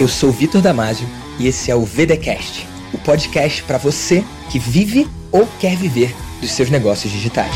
[0.00, 1.06] Eu sou Vitor Damasio
[1.38, 6.52] e esse é o VDcast, o podcast para você que vive ou quer viver dos
[6.52, 7.54] seus negócios digitais.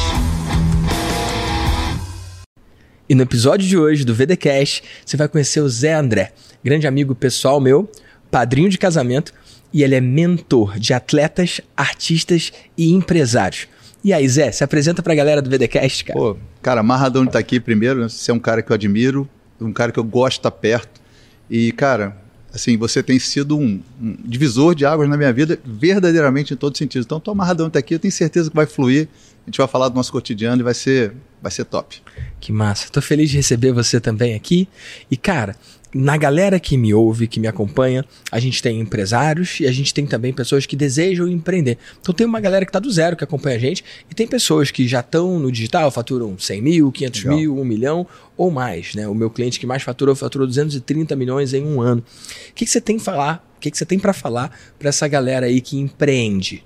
[3.09, 7.15] E no episódio de hoje do VDcast, você vai conhecer o Zé André, grande amigo
[7.15, 7.91] pessoal meu,
[8.31, 9.33] padrinho de casamento,
[9.73, 13.69] e ele é mentor de atletas, artistas e empresários.
[14.05, 16.19] E aí, Zé, se apresenta pra galera do VDcast, cara.
[16.19, 18.09] Pô, cara, amarradão de estar aqui primeiro, né?
[18.11, 19.27] você é um cara que eu admiro,
[19.59, 21.01] um cara que eu gosto de estar perto.
[21.49, 22.23] E, cara,
[22.55, 26.77] assim, você tem sido um, um divisor de águas na minha vida, verdadeiramente em todos
[26.77, 27.05] os sentidos.
[27.05, 29.09] Então, tô amarradão de estar aqui, eu tenho certeza que vai fluir.
[29.45, 31.13] A gente vai falar do nosso cotidiano e vai ser,
[31.43, 32.01] vai ser top.
[32.41, 32.89] Que massa.
[32.91, 34.69] Tô feliz de receber você também aqui.
[35.11, 35.57] E, cara,
[35.95, 39.95] na galera que me ouve, que me acompanha, a gente tem empresários e a gente
[39.95, 41.79] tem também pessoas que desejam empreender.
[42.01, 44.73] Então tem uma galera que está do zero, que acompanha a gente, e tem pessoas
[44.73, 47.39] que já estão no digital, faturam 100 mil, 500 Legal.
[47.39, 48.95] mil, 1 milhão ou mais.
[48.95, 49.07] Né?
[49.07, 52.03] O meu cliente que mais faturou, faturou 230 milhões em um ano.
[52.51, 53.47] O que, que você tem falar?
[53.57, 56.65] O que, que você tem para falar para essa galera aí que empreende?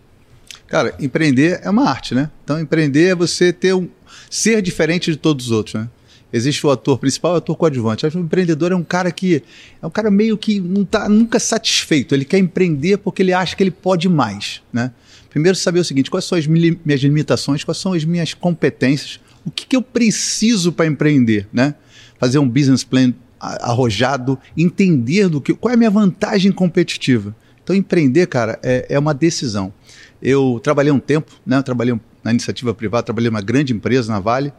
[0.66, 2.30] Cara, empreender é uma arte, né?
[2.44, 3.88] Então empreender é você ter um
[4.30, 5.88] ser diferente de todos os outros, né?
[6.32, 8.06] Existe o ator principal e o ator coadjuvante.
[8.06, 9.42] O empreendedor é um cara que
[9.80, 12.14] é um cara meio que não está nunca satisfeito.
[12.14, 14.60] Ele quer empreender porque ele acha que ele pode mais.
[14.72, 14.92] Né?
[15.30, 19.50] Primeiro, saber o seguinte: quais são as minhas limitações, quais são as minhas competências, o
[19.50, 21.48] que, que eu preciso para empreender.
[21.52, 21.74] Né?
[22.18, 27.34] Fazer um business plan arrojado, entender do que, qual é a minha vantagem competitiva.
[27.62, 29.72] Então, empreender, cara, é, é uma decisão.
[30.20, 31.58] Eu trabalhei um tempo, né?
[31.58, 34.52] Eu trabalhei na iniciativa privada, trabalhei numa grande empresa na Vale.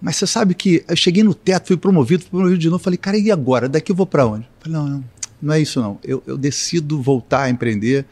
[0.00, 2.82] Mas você sabe que eu cheguei no teto, fui promovido, fui promovido de novo.
[2.82, 3.68] Falei, cara, e agora?
[3.68, 4.48] Daqui eu vou para onde?
[4.60, 5.04] Falei, não, não,
[5.42, 5.98] não é isso não.
[6.04, 8.04] Eu, eu decido voltar a empreender.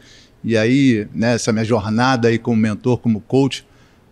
[0.43, 3.65] E aí, né, minha jornada aí como mentor, como coach,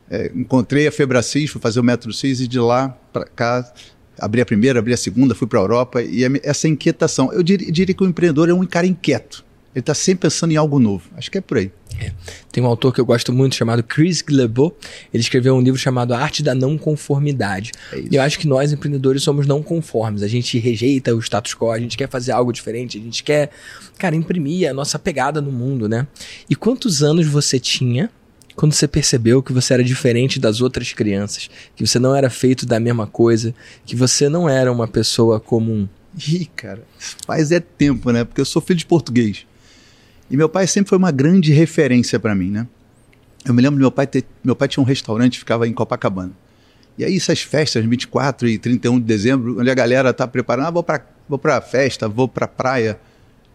[0.09, 3.73] é, encontrei a Febracis, fui fazer o Método CIS e de lá para cá
[4.20, 7.31] abri a primeira, abri a segunda, fui para a Europa e essa inquietação.
[7.31, 9.44] Eu diria, que o empreendedor é um cara inquieto.
[9.76, 11.03] Ele está sempre pensando em algo novo.
[11.18, 11.69] Acho que é por aí.
[12.00, 12.13] É.
[12.50, 14.74] Tem um autor que eu gosto muito chamado Chris Glebo.
[15.13, 17.74] Ele escreveu um livro chamado A Arte da Não Conformidade.
[17.91, 20.24] É eu acho que nós, empreendedores, somos não conformes.
[20.24, 23.50] A gente rejeita o status quo, a gente quer fazer algo diferente, a gente quer,
[23.97, 26.08] cara, imprimir a nossa pegada no mundo, né?
[26.50, 28.09] E quantos anos você tinha
[28.56, 32.66] quando você percebeu que você era diferente das outras crianças, que você não era feito
[32.66, 33.53] da mesma coisa,
[33.85, 35.85] que você não era uma pessoa comum?
[36.18, 36.81] Ih, cara,
[37.28, 38.24] faz é tempo, né?
[38.24, 39.46] Porque eu sou filho de português.
[40.30, 42.68] E meu pai sempre foi uma grande referência para mim, né?
[43.46, 46.31] Eu me lembro do meu pai ter, meu pai tinha um restaurante ficava em Copacabana.
[46.97, 50.72] E aí essas festas, 24 e 31 de dezembro, onde a galera tá preparando, ah,
[50.72, 53.00] vou para vou para festa, vou para praia.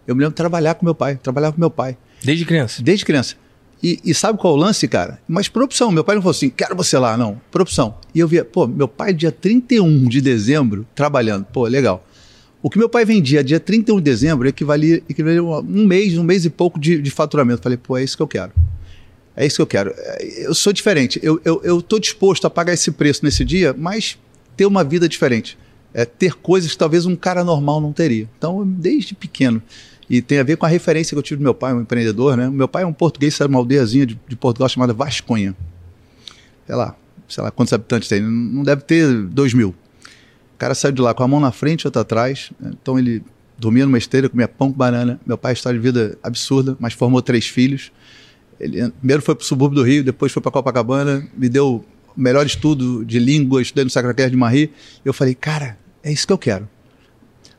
[0.07, 1.97] Eu me lembro de trabalhar com meu pai, trabalhar com meu pai.
[2.23, 2.83] Desde criança?
[2.83, 3.37] Desde criança.
[3.83, 5.19] E, e, sabe qual é o lance, cara?
[5.27, 5.91] Mas por opção.
[5.91, 7.41] Meu pai não falou assim, quero você lá, não.
[7.51, 7.95] Por opção.
[8.15, 11.47] E eu via, pô, meu pai dia 31 de dezembro trabalhando.
[11.47, 12.05] Pô, legal.
[12.63, 16.45] O que meu pai vendia dia 31 de dezembro equivalia, equivalia um mês, um mês
[16.45, 17.63] e pouco de, de faturamento.
[17.63, 18.53] Falei, pô, é isso que eu quero.
[19.35, 19.95] É isso que eu quero.
[19.97, 21.19] É, eu sou diferente.
[21.23, 24.19] Eu estou eu, eu disposto a pagar esse preço nesse dia, mas
[24.57, 25.57] ter uma vida diferente.
[25.95, 28.29] É ter coisas que talvez um cara normal não teria.
[28.37, 29.63] Então, desde pequeno.
[30.09, 32.37] E tem a ver com a referência que eu tive do meu pai, um empreendedor,
[32.37, 32.51] né?
[32.51, 35.57] Meu pai é um português, sabe, uma aldeiazinha de, de Portugal chamada Vasconha.
[36.67, 36.95] Sei lá,
[37.29, 38.21] sei lá quantos habitantes tem.
[38.21, 39.75] Não deve ter dois mil
[40.61, 42.53] cara saiu de lá com a mão na frente e outra atrás.
[42.63, 43.23] Então ele
[43.59, 45.19] dormia numa esteira, comia pão com banana.
[45.27, 47.91] Meu pai, história de vida absurda, mas formou três filhos.
[48.61, 51.77] Ele primeiro foi para o subúrbio do Rio, depois foi para Copacabana, me deu
[52.15, 54.71] o melhor estudo de língua, estudei no Sacré de Marie.
[55.03, 56.69] Eu falei, cara, é isso que eu quero.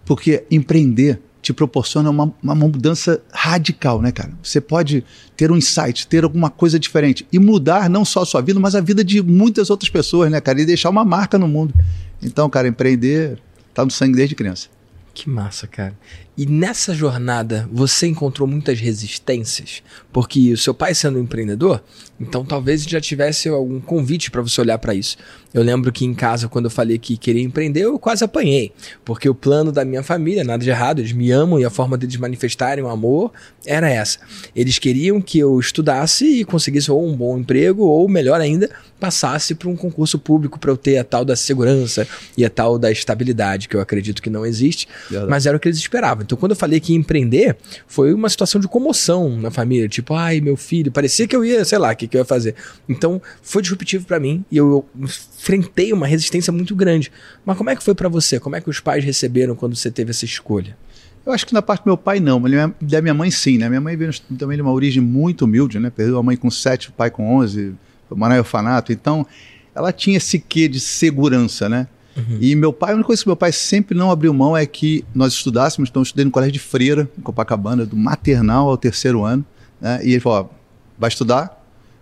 [0.06, 4.32] Porque empreender te proporciona uma, uma, mudança radical, né, cara?
[4.44, 5.04] Você pode
[5.36, 8.76] ter um insight, ter alguma coisa diferente e mudar não só a sua vida, mas
[8.76, 10.62] a vida de muitas outras pessoas, né, cara?
[10.62, 11.74] E deixar uma marca no mundo.
[12.22, 13.40] Então, cara, empreender
[13.74, 14.70] tá no sangue desde criança.
[15.14, 15.98] Que massa, cara.
[16.38, 19.84] E nessa jornada, você encontrou muitas resistências?
[20.12, 21.84] Porque o seu pai sendo empreendedor,
[22.22, 25.18] então talvez já tivesse algum convite para você olhar para isso.
[25.54, 28.72] Eu lembro que em casa, quando eu falei que queria empreender, eu quase apanhei.
[29.04, 31.98] Porque o plano da minha família, nada de errado, eles me amam e a forma
[31.98, 33.34] deles manifestarem o amor
[33.66, 34.20] era essa.
[34.56, 38.70] Eles queriam que eu estudasse e conseguisse ou um bom emprego, ou melhor ainda,
[39.00, 42.08] passasse para um concurso público para eu ter a tal da segurança
[42.38, 45.30] e a tal da estabilidade, que eu acredito que não existe, Verdade.
[45.30, 46.24] mas era o que eles esperavam.
[46.24, 47.58] Então, quando eu falei que ia empreender,
[47.88, 49.90] foi uma situação de comoção na família.
[49.90, 52.56] Tipo, ai, meu filho, parecia que eu ia, sei lá, que, que eu ia fazer.
[52.88, 57.12] Então, foi disruptivo para mim e eu, eu enfrentei uma resistência muito grande.
[57.46, 58.40] Mas como é que foi para você?
[58.40, 60.78] Como é que os pais receberam quando você teve essa escolha?
[61.26, 63.70] Eu acho que na parte do meu pai não, mas da minha mãe sim, né?
[63.70, 65.90] Minha mãe veio também de uma origem muito humilde, né?
[65.90, 67.74] Perdeu a mãe com sete, o pai com onze,
[68.10, 68.92] morar em orfanato.
[68.92, 69.26] Então,
[69.74, 71.88] ela tinha esse quê de segurança, né?
[72.16, 72.38] Uhum.
[72.42, 75.06] E meu pai, a única coisa que meu pai sempre não abriu mão é que
[75.14, 79.24] nós estudássemos, então eu estudei no colégio de Freira, em Copacabana, do maternal ao terceiro
[79.24, 79.46] ano,
[79.80, 80.00] né?
[80.04, 80.56] E ele falou: ó,
[80.98, 81.61] vai estudar,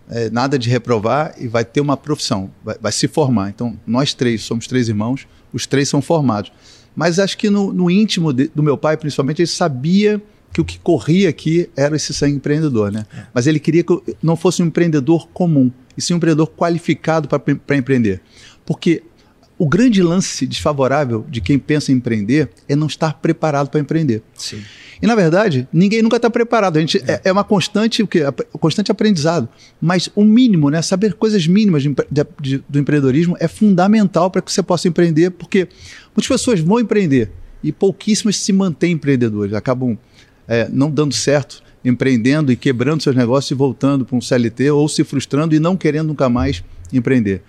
[0.10, 3.50] é, nada de reprovar e vai ter uma profissão, vai, vai, se formar.
[3.50, 6.52] Então, nós três, somos três irmãos, os três são formados.
[6.96, 10.22] Mas acho que no, no íntimo de, do meu pai, principalmente, ele sabia
[10.52, 13.06] que o que corria aqui era esse sangue empreendedor, né?
[13.16, 13.24] É.
[13.34, 17.28] Mas ele queria que eu não fosse um empreendedor comum, e sim um empreendedor qualificado
[17.28, 18.22] para empreender.
[18.66, 19.04] Porque
[19.60, 24.24] o grande lance desfavorável de quem pensa em empreender é não estar preparado para empreender.
[24.34, 24.62] Sim.
[25.02, 26.78] E na verdade, ninguém nunca está preparado.
[26.78, 27.22] A gente é.
[27.26, 28.22] é, uma constante, o que,
[28.54, 29.50] constante aprendizado.
[29.80, 34.42] Mas o mínimo, né, saber coisas mínimas de, de, de, do empreendedorismo é fundamental para
[34.42, 35.68] que você possa empreender, porque
[36.16, 37.30] muitas pessoas vão empreender
[37.62, 39.98] e pouquíssimas se mantêm empreendedores, acabam
[40.48, 44.88] é, não dando certo, empreendendo e quebrando seus negócios e voltando para um CLT ou
[44.88, 47.42] se frustrando e não querendo nunca mais empreender.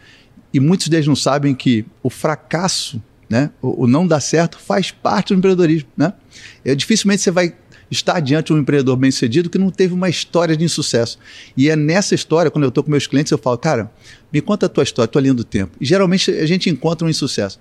[0.52, 3.00] E muitos deles não sabem que o fracasso
[3.30, 3.50] né?
[3.62, 5.88] O, o, não dar certo faz parte do empreendedorismo.
[5.96, 6.12] Né?
[6.64, 7.54] É, dificilmente você vai
[7.88, 11.16] estar diante de um empreendedor bem sucedido que não teve uma história de insucesso.
[11.56, 13.90] E é nessa história, quando eu estou com meus clientes, eu falo, cara,
[14.32, 15.76] me conta a tua história, tua linha do tempo.
[15.80, 17.60] E geralmente a gente encontra um insucesso.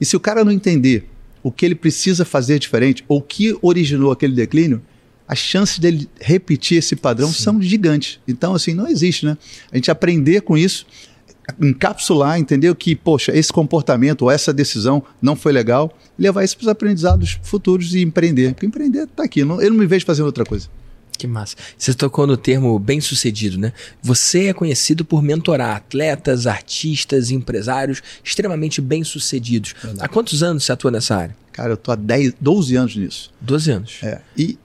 [0.00, 1.08] E se o cara não entender
[1.42, 4.82] o que ele precisa fazer diferente, ou o que originou aquele declínio,
[5.26, 7.42] as chances dele repetir esse padrão Sim.
[7.42, 8.18] são gigantes.
[8.26, 9.36] Então, assim, não existe, né?
[9.70, 10.86] A gente aprender com isso
[11.60, 12.74] encapsular, entendeu?
[12.74, 17.38] Que, poxa, esse comportamento ou essa decisão não foi legal, levar isso para os aprendizados
[17.42, 18.54] futuros e empreender.
[18.54, 20.68] Porque empreender está aqui, não, eu não me vejo fazendo outra coisa.
[21.18, 21.56] Que massa.
[21.76, 23.72] Você tocou no termo bem-sucedido, né?
[24.00, 29.74] Você é conhecido por mentorar atletas, artistas, empresários extremamente bem-sucedidos.
[29.98, 31.36] Há quantos anos você atua nessa área?
[31.50, 33.32] Cara, eu tô há 10, 12 anos nisso.
[33.40, 33.98] 12 anos.
[34.04, 34.20] É.
[34.36, 34.56] E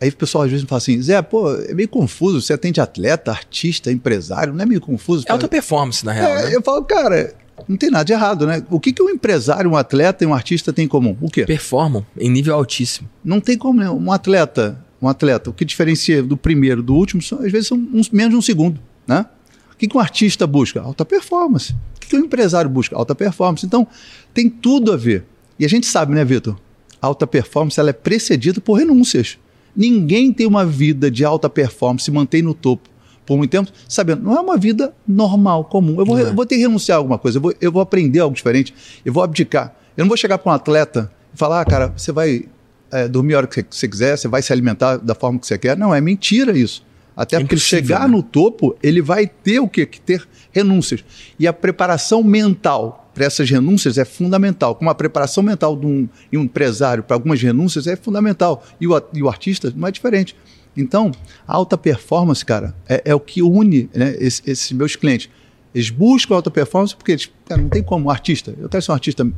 [0.00, 3.32] Aí o pessoal às vezes fala assim, Zé, pô, é meio confuso, você atende atleta,
[3.32, 5.24] artista, empresário, não é meio confuso?
[5.28, 6.30] É alta performance, na real.
[6.30, 6.56] É, né?
[6.56, 7.34] Eu falo, cara,
[7.66, 8.62] não tem nada de errado, né?
[8.70, 11.16] O que, que um empresário, um atleta e um artista têm em comum?
[11.20, 11.44] O quê?
[11.44, 13.08] Performam em nível altíssimo.
[13.24, 13.90] Não tem como, né?
[13.90, 17.76] Um atleta, um atleta, o que diferencia do primeiro do último, são, às vezes são
[17.92, 19.26] uns, menos de um segundo, né?
[19.72, 20.80] O que, que um artista busca?
[20.80, 21.72] Alta performance.
[21.72, 22.96] O que, que um empresário busca?
[22.96, 23.64] Alta performance.
[23.64, 23.86] Então,
[24.32, 25.24] tem tudo a ver.
[25.58, 26.56] E a gente sabe, né, Vitor?
[27.00, 29.38] Alta performance ela é precedida por renúncias.
[29.76, 32.88] Ninguém tem uma vida de alta performance, se mantém no topo
[33.28, 36.00] por muito tempo, sabendo, não é uma vida normal, comum.
[36.00, 36.22] Eu vou, é.
[36.22, 38.74] eu vou ter que renunciar a alguma coisa, eu vou, eu vou aprender algo diferente,
[39.04, 39.74] eu vou abdicar.
[39.94, 42.46] Eu não vou chegar para um atleta e falar, ah, cara, você vai
[42.90, 45.58] é, dormir a hora que você quiser, você vai se alimentar da forma que você
[45.58, 45.76] quer.
[45.76, 46.82] Não, é mentira isso.
[47.14, 48.16] Até é porque ele chegar né?
[48.16, 49.84] no topo, ele vai ter o quê?
[49.84, 51.04] Que ter renúncias.
[51.38, 54.76] E a preparação mental para essas renúncias é fundamental.
[54.76, 58.64] Como a preparação mental de um, de um empresário para algumas renúncias é fundamental.
[58.80, 60.36] E o, e o artista não é diferente.
[60.76, 61.10] Então,
[61.46, 65.28] a alta performance, cara, é, é o que une né, esses, meus clientes.
[65.74, 68.54] Eles buscam alta performance porque eles, cara, não tem como, artista.
[68.56, 69.28] Eu quero ser um artista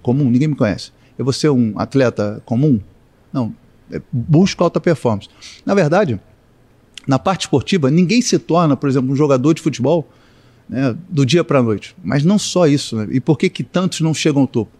[0.00, 0.90] comum, ninguém me conhece.
[1.18, 2.80] Eu vou ser um atleta comum?
[3.30, 3.54] Não.
[3.92, 5.28] É, busco alta performance.
[5.66, 6.18] Na verdade,
[7.06, 10.08] na parte esportiva, ninguém se torna, por exemplo, um jogador de futebol
[10.68, 11.94] né, do dia para a noite.
[12.02, 12.96] Mas não só isso.
[12.96, 13.08] Né?
[13.12, 14.72] E por que, que tantos não chegam ao topo?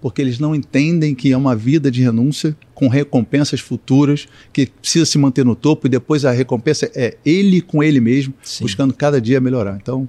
[0.00, 5.04] Porque eles não entendem que é uma vida de renúncia com recompensas futuras, que precisa
[5.04, 8.62] se manter no topo e depois a recompensa é ele com ele mesmo, Sim.
[8.62, 9.76] buscando cada dia melhorar.
[9.82, 10.08] Então,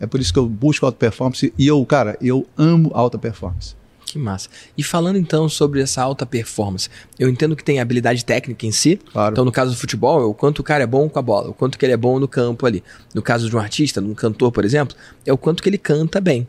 [0.00, 3.74] é por isso que eu busco alta performance e eu, cara, eu amo alta performance.
[4.16, 4.48] Que massa.
[4.78, 8.98] E falando então sobre essa alta performance, eu entendo que tem habilidade técnica em si.
[9.12, 9.34] Claro.
[9.34, 11.50] Então, no caso do futebol, é o quanto o cara é bom com a bola,
[11.50, 12.82] o quanto que ele é bom no campo ali.
[13.14, 14.96] No caso de um artista, de um cantor, por exemplo,
[15.26, 16.48] é o quanto que ele canta bem.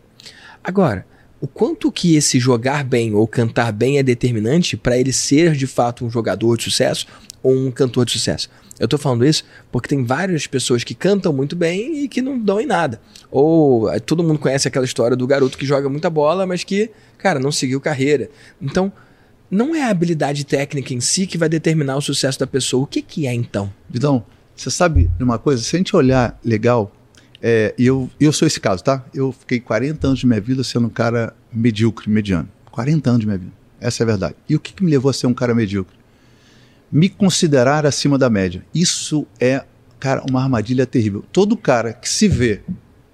[0.64, 1.06] Agora,
[1.42, 5.68] o quanto que esse jogar bem ou cantar bem é determinante para ele ser de
[5.68, 7.06] fato um jogador de sucesso
[7.44, 8.50] ou um cantor de sucesso.
[8.80, 12.40] Eu estou falando isso porque tem várias pessoas que cantam muito bem e que não
[12.40, 13.02] dão em nada.
[13.32, 16.92] Ou eh, todo mundo conhece aquela história do garoto que joga muita bola, mas que,
[17.18, 18.30] cara, não seguiu carreira.
[18.62, 18.92] Então,
[19.50, 22.84] não é a habilidade técnica em si que vai determinar o sucesso da pessoa.
[22.84, 23.74] O que, que é então?
[23.90, 24.24] Vidão,
[24.56, 25.64] você sabe de uma coisa?
[25.64, 26.92] Se a gente olhar legal,
[27.42, 29.06] é, eu, eu sou esse caso, tá?
[29.14, 32.50] Eu fiquei 40 anos de minha vida sendo um cara medíocre, mediano.
[32.72, 33.54] 40 anos de minha vida.
[33.80, 34.36] Essa é a verdade.
[34.50, 35.97] E o que, que me levou a ser um cara medíocre?
[36.92, 38.64] Me considerar acima da média.
[38.74, 39.64] Isso é,
[40.00, 41.24] cara, uma armadilha terrível.
[41.32, 42.62] Todo cara que se vê,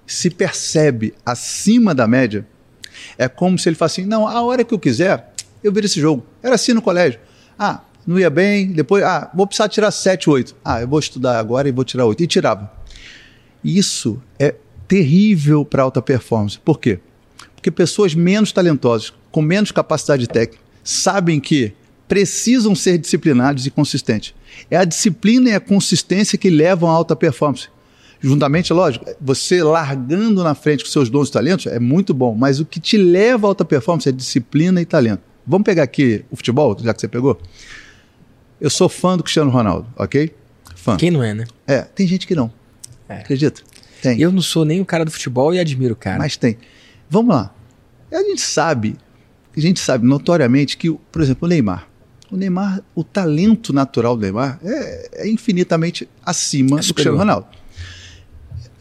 [0.06, 2.46] se percebe acima da média,
[3.18, 6.00] é como se ele falasse assim: não, a hora que eu quiser, eu viro esse
[6.00, 6.24] jogo.
[6.42, 7.18] Era assim no colégio.
[7.58, 10.56] Ah, não ia bem, depois, ah, vou precisar tirar 7, 8.
[10.64, 12.22] Ah, eu vou estudar agora e vou tirar 8.
[12.22, 12.70] E tirava.
[13.62, 14.54] Isso é
[14.86, 16.58] terrível para alta performance.
[16.58, 17.00] Por quê?
[17.54, 21.72] Porque pessoas menos talentosas, com menos capacidade técnica, sabem que
[22.08, 24.34] precisam ser disciplinados e consistentes.
[24.70, 27.68] É a disciplina e a consistência que levam à alta performance.
[28.20, 32.58] juntamente, lógico, você largando na frente com seus dons e talentos é muito bom, mas
[32.58, 35.22] o que te leva a alta performance é disciplina e talento.
[35.46, 37.38] Vamos pegar aqui o futebol, já que você pegou?
[38.60, 40.34] Eu sou fã do Cristiano Ronaldo, ok?
[40.74, 40.96] Fã.
[40.96, 41.44] Quem não é, né?
[41.66, 42.50] É, tem gente que não.
[43.08, 43.16] É.
[43.16, 43.62] Acredita?
[44.00, 44.18] Tem.
[44.20, 46.18] Eu não sou nem o cara do futebol e admiro o cara.
[46.18, 46.56] Mas tem.
[47.10, 47.54] Vamos lá.
[48.12, 48.96] A gente sabe,
[49.56, 51.88] a gente sabe notoriamente que, por exemplo, o Neymar.
[52.34, 56.92] O Neymar, o talento natural do Neymar é, é infinitamente acima É do.
[56.92, 57.46] Cristiano Ronaldo.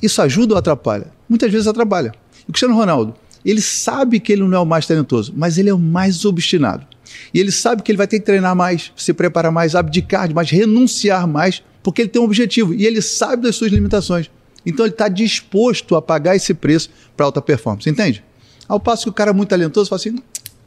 [0.02, 1.06] Isso ajuda ou atrapalha?
[1.30, 2.16] Muitas vezes atrapalha.
[2.48, 3.14] O Cristiano Ronaldo,
[3.46, 6.88] ele sabe que ele não é o mais talentoso, mas ele é o mais obstinado.
[7.32, 10.34] E ele sabe que ele vai ter que treinar mais, se preparar mais, abdicar de
[10.34, 14.32] mais, renunciar mais, porque ele tem um objetivo e ele sabe das suas limitações.
[14.66, 18.24] Então ele está disposto a pagar esse preço para alta performance, entende?
[18.68, 20.16] Ao passo que o cara é muito talentoso fala assim: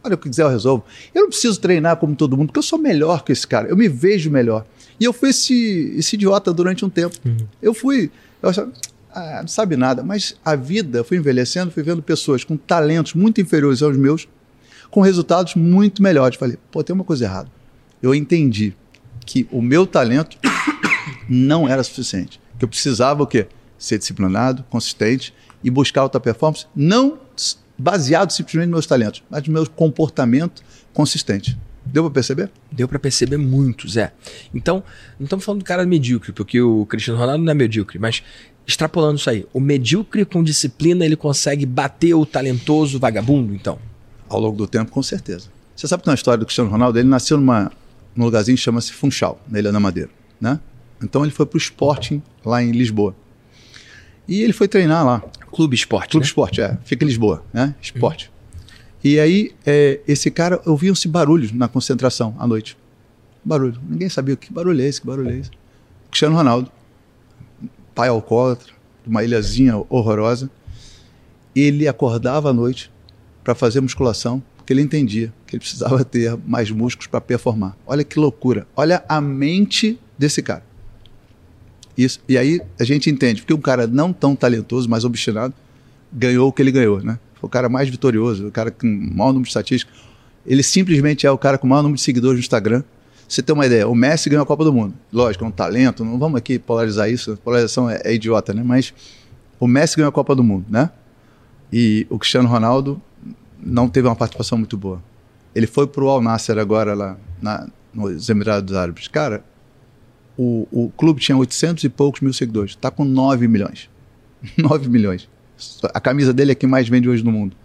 [0.07, 0.85] olha, o que quiser eu resolvo.
[1.15, 3.77] Eu não preciso treinar como todo mundo, porque eu sou melhor que esse cara, eu
[3.77, 4.65] me vejo melhor.
[4.99, 7.17] E eu fui esse, esse idiota durante um tempo.
[7.61, 8.11] Eu fui,
[8.43, 8.73] eu achava,
[9.13, 13.15] ah, não sabe nada, mas a vida, eu fui envelhecendo, fui vendo pessoas com talentos
[13.15, 14.27] muito inferiores aos meus,
[14.91, 16.39] com resultados muito melhores.
[16.39, 17.51] Falei, pô, tem uma coisa errada.
[18.03, 18.75] Eu entendi
[19.25, 20.39] que o meu talento
[21.29, 22.41] não era suficiente.
[22.59, 23.47] Que eu precisava o quê?
[23.79, 27.19] Ser disciplinado, consistente e buscar alta performance, não
[27.79, 31.57] baseado simplesmente nos meus talentos, mas no meu comportamento consistente.
[31.85, 32.51] Deu para perceber?
[32.73, 34.13] Deu pra perceber muito, Zé.
[34.53, 34.83] Então,
[35.19, 38.23] não estamos falando do cara medíocre, porque o Cristiano Ronaldo não é medíocre, mas
[38.67, 43.79] extrapolando isso aí, o medíocre com disciplina ele consegue bater o talentoso vagabundo, então.
[44.29, 45.49] Ao longo do tempo, com certeza.
[45.77, 46.99] Você sabe que tem uma história do Cristiano Ronaldo?
[46.99, 47.71] Ele nasceu numa,
[48.17, 50.11] num lugarzinho que chama-se Funchal, na Ilha da Madeira.
[50.41, 50.59] Né?
[51.01, 53.15] Então ele foi para o Sporting, lá em Lisboa.
[54.27, 55.23] E ele foi treinar lá.
[55.57, 56.29] Clube Esporte, Clube né?
[56.29, 56.77] Esporte, é.
[56.85, 57.75] Fica em Lisboa, né?
[57.81, 58.31] Esporte.
[59.03, 62.77] E aí, é, esse cara, ouviam-se barulhos na concentração à noite.
[63.43, 63.81] Barulho.
[63.89, 65.51] Ninguém sabia que barulho é esse, que barulho é esse.
[66.11, 66.71] Cristiano Ronaldo,
[67.95, 68.71] pai alcoólatra,
[69.03, 70.51] de uma ilhazinha horrorosa.
[71.55, 72.93] Ele acordava à noite
[73.43, 77.75] para fazer musculação, porque ele entendia que ele precisava ter mais músculos para performar.
[77.87, 78.67] Olha que loucura.
[78.77, 80.66] Olha a mente desse cara.
[81.97, 82.21] Isso.
[82.29, 85.55] E aí a gente entende, porque um cara não tão talentoso, mas obstinado,
[86.13, 87.19] ganhou o que ele ganhou, né?
[87.35, 89.95] Foi o cara mais vitorioso, o cara com maior número de estatísticas.
[90.47, 92.83] Ele simplesmente é o cara com o maior número de seguidores no Instagram.
[93.29, 94.95] Você tem uma ideia, o Messi ganhou a Copa do Mundo.
[95.13, 98.63] Lógico, é um talento, não vamos aqui polarizar isso, polarização é, é idiota, né?
[98.65, 98.95] Mas
[99.59, 100.91] o Messi ganhou a Copa do Mundo, né?
[101.73, 103.01] E o Cristiano Ronaldo
[103.59, 105.03] não teve uma participação muito boa.
[105.55, 109.09] Ele foi pro Al Nasser agora lá na, nos Emirados Árabes.
[109.09, 109.43] Cara,
[110.37, 112.73] o, o clube tinha 800 e poucos mil seguidores.
[112.73, 113.89] Está com 9 milhões.
[114.57, 115.29] 9 milhões.
[115.95, 117.57] A camisa dele é que mais vende hoje no mundo.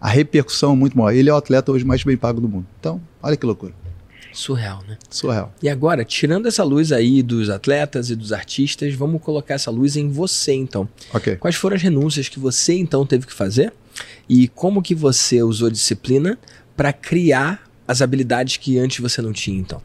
[0.00, 1.12] A repercussão é muito maior.
[1.12, 2.66] Ele é o atleta hoje mais bem pago do mundo.
[2.78, 3.72] Então, olha que loucura.
[4.32, 4.98] Surreal, né?
[5.08, 5.54] Surreal.
[5.62, 9.96] E agora, tirando essa luz aí dos atletas e dos artistas, vamos colocar essa luz
[9.96, 10.86] em você, então.
[11.14, 11.36] Ok.
[11.36, 13.72] Quais foram as renúncias que você então teve que fazer
[14.28, 16.38] e como que você usou disciplina
[16.76, 19.80] para criar as habilidades que antes você não tinha, então?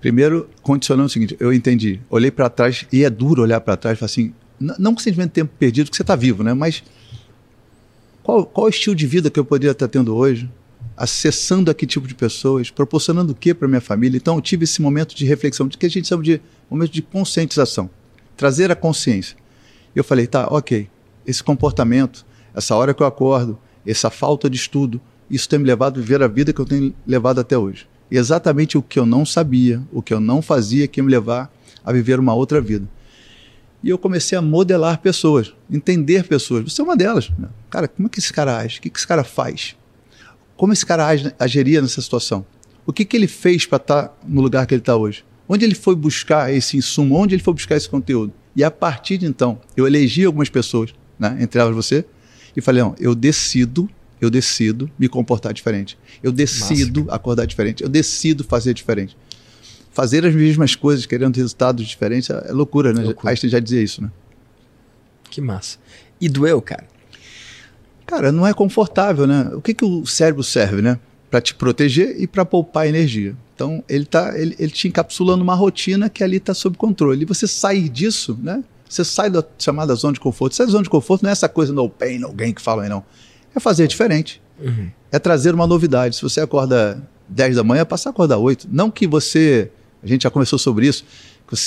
[0.00, 2.00] Primeiro, condicionando o seguinte, eu entendi.
[2.08, 5.28] Olhei para trás, e é duro olhar para trás e falar assim, não com sentimento
[5.28, 6.54] de tempo perdido, porque você está vivo, né?
[6.54, 6.82] Mas
[8.22, 10.50] qual, qual o estilo de vida que eu poderia estar tendo hoje?
[10.96, 12.70] Acessando a que tipo de pessoas?
[12.70, 14.16] Proporcionando o que para minha família?
[14.16, 16.40] Então, eu tive esse momento de reflexão, de que a gente chama de
[16.70, 17.88] momento de conscientização.
[18.36, 19.36] Trazer a consciência.
[19.94, 20.88] Eu falei, tá, ok,
[21.26, 22.24] esse comportamento,
[22.54, 25.00] essa hora que eu acordo, essa falta de estudo,
[25.30, 27.88] isso tem me levado a viver a vida que eu tenho levado até hoje.
[28.10, 31.52] Exatamente o que eu não sabia, o que eu não fazia, que me levar
[31.84, 32.88] a viver uma outra vida.
[33.82, 36.72] E eu comecei a modelar pessoas, entender pessoas.
[36.72, 37.30] Você é uma delas.
[37.38, 37.48] Né?
[37.70, 38.78] Cara, como é que esse cara age?
[38.78, 39.76] O que, que esse cara faz?
[40.56, 42.44] Como esse cara age, agiria nessa situação?
[42.84, 45.24] O que, que ele fez para estar no lugar que ele está hoje?
[45.48, 47.14] Onde ele foi buscar esse insumo?
[47.14, 48.32] Onde ele foi buscar esse conteúdo?
[48.56, 52.04] E a partir de então, eu elegi algumas pessoas, né, entre elas você,
[52.56, 53.88] e falei: não, eu decido,
[54.20, 55.98] eu decido me comportar diferente.
[56.22, 57.82] Eu decido acordar diferente.
[57.82, 59.16] Eu decido fazer diferente.
[59.92, 63.02] Fazer as mesmas coisas querendo resultados diferentes é é loucura, né?
[63.02, 63.32] Loucura.
[63.32, 64.10] Einstein já dizia isso, né?
[65.30, 65.78] Que massa.
[66.20, 66.86] E doeu, cara?
[68.06, 69.50] Cara, não é confortável, né?
[69.54, 70.98] O que, que o cérebro serve, né?
[71.30, 73.36] Para te proteger e para poupar energia.
[73.54, 77.22] Então, ele, tá, ele, ele te encapsula numa rotina que ali está sob controle.
[77.22, 78.64] E você sair disso, né?
[78.88, 80.56] Você sai da chamada zona de conforto.
[80.56, 82.84] Sai da zona de conforto não é essa coisa no pain, no gain que falam
[82.84, 83.04] aí, não.
[83.54, 84.40] É fazer diferente.
[84.60, 84.90] Uhum.
[85.10, 86.16] É trazer uma novidade.
[86.16, 88.68] Se você acorda 10 da manhã, passar a acordar 8.
[88.70, 89.70] Não que você.
[90.02, 91.04] A gente já conversou sobre isso.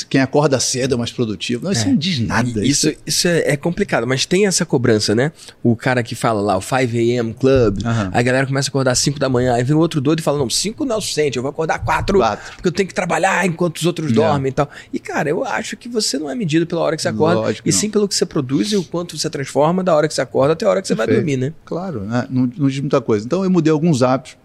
[0.10, 1.66] Quem acorda cedo é mais produtivo.
[1.66, 1.88] Não, isso É.
[1.90, 2.66] não diz nada.
[2.66, 5.32] Isso, isso é, é complicado, mas tem essa cobrança, né?
[5.64, 7.34] O cara que fala lá, o 5 a.m.
[7.34, 10.20] Club, aí a galera começa a acordar às 5 da manhã, aí vem outro doido
[10.20, 12.54] e fala, não, 5 não é o suficiente, eu vou acordar 4, Quatro.
[12.56, 14.14] porque eu tenho que trabalhar enquanto os outros É.
[14.14, 14.70] dormem e tal.
[14.94, 17.68] E, cara, eu acho que você não é medido pela hora que você acorda, Lógico
[17.68, 20.22] e sim pelo que você produz e o quanto você transforma da hora que você
[20.22, 21.26] acorda até a hora que você vai Perfeito.
[21.26, 21.54] dormir, né?
[21.66, 22.28] Claro, né?
[22.30, 23.26] não, não diz muita coisa.
[23.26, 24.36] Então eu mudei alguns hábitos.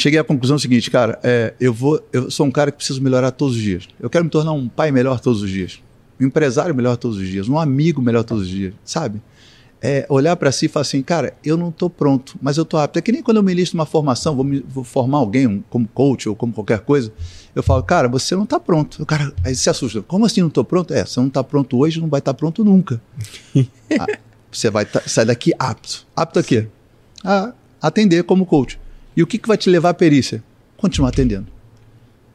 [0.00, 3.30] Cheguei à conclusão seguinte, cara, é, eu vou, eu sou um cara que preciso melhorar
[3.32, 3.86] todos os dias.
[4.00, 5.78] Eu quero me tornar um pai melhor todos os dias,
[6.18, 9.20] um empresário melhor todos os dias, um amigo melhor todos os dias, sabe?
[9.82, 12.80] É, olhar para si e falar assim, cara, eu não estou pronto, mas eu estou
[12.80, 12.98] apto.
[12.98, 15.62] É que nem quando eu me listo numa formação, vou, me- vou formar alguém um-
[15.68, 17.12] como coach ou como qualquer coisa,
[17.54, 19.02] eu falo, cara, você não está pronto.
[19.02, 20.00] O cara aí se assusta.
[20.02, 20.94] Como assim não estou pronto?
[20.94, 23.00] É, você não está pronto hoje, não vai estar pronto nunca.
[23.98, 24.06] Ah,
[24.50, 26.06] você vai tá- sair daqui apto.
[26.16, 26.66] Apto a quê?
[27.22, 27.52] A
[27.82, 28.79] atender como coach.
[29.16, 30.42] E o que, que vai te levar à perícia?
[30.76, 31.46] Continuar atendendo.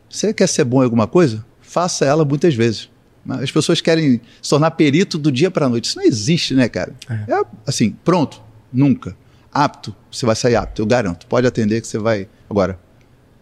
[0.09, 1.45] Você quer ser bom em alguma coisa?
[1.61, 2.89] Faça ela muitas vezes.
[3.25, 5.85] Mas As pessoas querem se tornar perito do dia para a noite.
[5.85, 6.93] Isso não existe, né, cara?
[7.09, 7.41] É.
[7.65, 8.41] assim, pronto,
[8.71, 9.17] nunca.
[9.51, 11.25] Apto, você vai sair apto, eu garanto.
[11.27, 12.27] Pode atender que você vai.
[12.49, 12.77] Agora,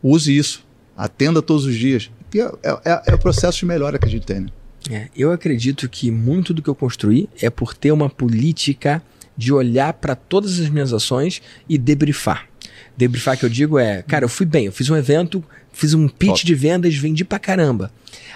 [0.01, 0.63] use isso.
[0.95, 2.09] Atenda todos os dias.
[2.33, 2.51] E É,
[2.85, 4.47] é- é o processo de melhora que a gente tem, né?
[4.89, 9.01] É, eu acredito que muito do que eu construí é por ter uma política
[9.35, 12.47] de olhar para todas as minhas ações e debriefar.
[12.95, 16.07] Debriefar que eu digo é, cara, eu fui bem, eu fiz um evento, fiz um
[16.07, 16.45] pitch Top.
[16.45, 17.91] de vendas, vendi pra caramba.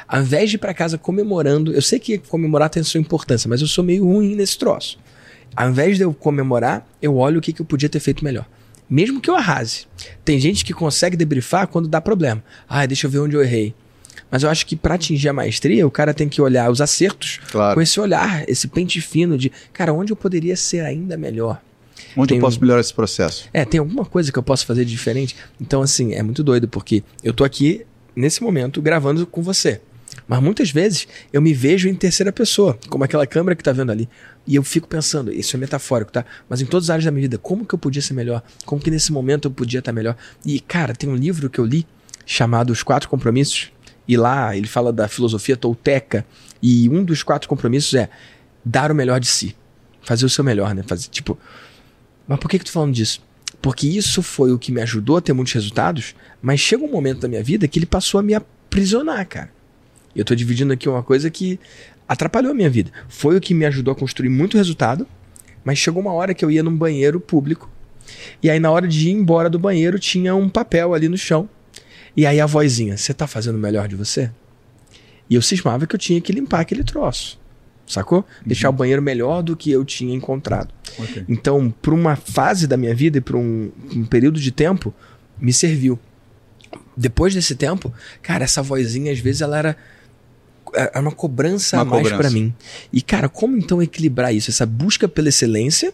[0.07, 3.61] Ao invés de ir pra casa comemorando, eu sei que comemorar tem sua importância, mas
[3.61, 4.97] eu sou meio ruim nesse troço.
[5.55, 8.45] Ao invés de eu comemorar, eu olho o que, que eu podia ter feito melhor.
[8.89, 9.85] Mesmo que eu arrase.
[10.23, 12.41] Tem gente que consegue debriefar quando dá problema.
[12.69, 13.73] Ah, deixa eu ver onde eu errei.
[14.31, 17.39] Mas eu acho que para atingir a maestria, o cara tem que olhar os acertos
[17.51, 17.75] Claro.
[17.75, 21.61] com esse olhar, esse pente fino de, cara, onde eu poderia ser ainda melhor?
[22.17, 23.47] Onde Tem eu posso um- melhorar esse processo?
[23.53, 25.35] É, tem alguma coisa que eu posso fazer de diferente?
[25.61, 29.79] Então, assim, é muito doido, porque eu tô aqui, nesse momento, gravando com você.
[30.27, 33.91] Mas muitas vezes eu me vejo em terceira pessoa, como aquela câmera que tá vendo
[33.91, 34.09] ali.
[34.47, 36.25] E eu fico pensando, isso é metafórico, tá?
[36.49, 38.41] Mas em todas as áreas da minha vida, como que eu podia ser melhor?
[38.65, 40.15] Como que nesse momento eu podia estar melhor?
[40.45, 41.85] E, cara, tem um livro que eu li
[42.25, 43.71] chamado Os Quatro Compromissos.
[44.07, 46.25] E lá ele fala da filosofia tolteca.
[46.63, 48.09] E um dos quatro compromissos é
[48.63, 49.55] dar o melhor de si.
[50.01, 50.81] Fazer o seu melhor, né?
[50.87, 51.37] Fazer, tipo,
[52.27, 53.21] mas por que, que eu tô falando disso?
[53.61, 57.21] Porque isso foi o que me ajudou a ter muitos resultados, mas chega um momento
[57.21, 59.51] da minha vida que ele passou a me aprisionar, cara.
[60.15, 61.59] Eu tô dividindo aqui uma coisa que
[62.07, 62.91] atrapalhou a minha vida.
[63.07, 65.07] Foi o que me ajudou a construir muito resultado,
[65.63, 67.69] mas chegou uma hora que eu ia num banheiro público,
[68.41, 71.49] e aí na hora de ir embora do banheiro tinha um papel ali no chão.
[72.15, 74.31] E aí a vozinha, você tá fazendo o melhor de você?
[75.29, 77.36] E eu cismava que eu tinha que limpar aquele troço.
[77.87, 78.25] Sacou?
[78.45, 80.73] Deixar o banheiro melhor do que eu tinha encontrado.
[80.99, 81.25] Ok.
[81.29, 84.93] Então, para uma fase da minha vida e para um, um período de tempo,
[85.39, 85.97] me serviu.
[86.95, 89.77] Depois desse tempo, cara, essa vozinha às vezes ela era
[90.73, 92.53] era uma cobrança Uma a mais para mim.
[92.91, 94.51] E cara, como então equilibrar isso?
[94.51, 95.93] Essa busca pela excelência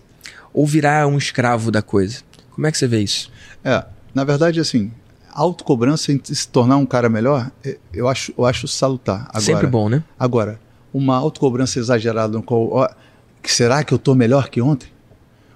[0.51, 2.21] ou virar um escravo da coisa?
[2.51, 3.31] Como é que você vê isso?
[3.63, 4.91] É, na verdade, assim,
[5.31, 9.27] autocobrança em se tornar um cara melhor, é, eu acho, eu acho salutar.
[9.29, 10.03] Agora, Sempre bom, né?
[10.17, 10.59] Agora,
[10.93, 12.89] uma autocobrança exagerada, no qual, ó,
[13.41, 14.87] que será que eu estou melhor que ontem?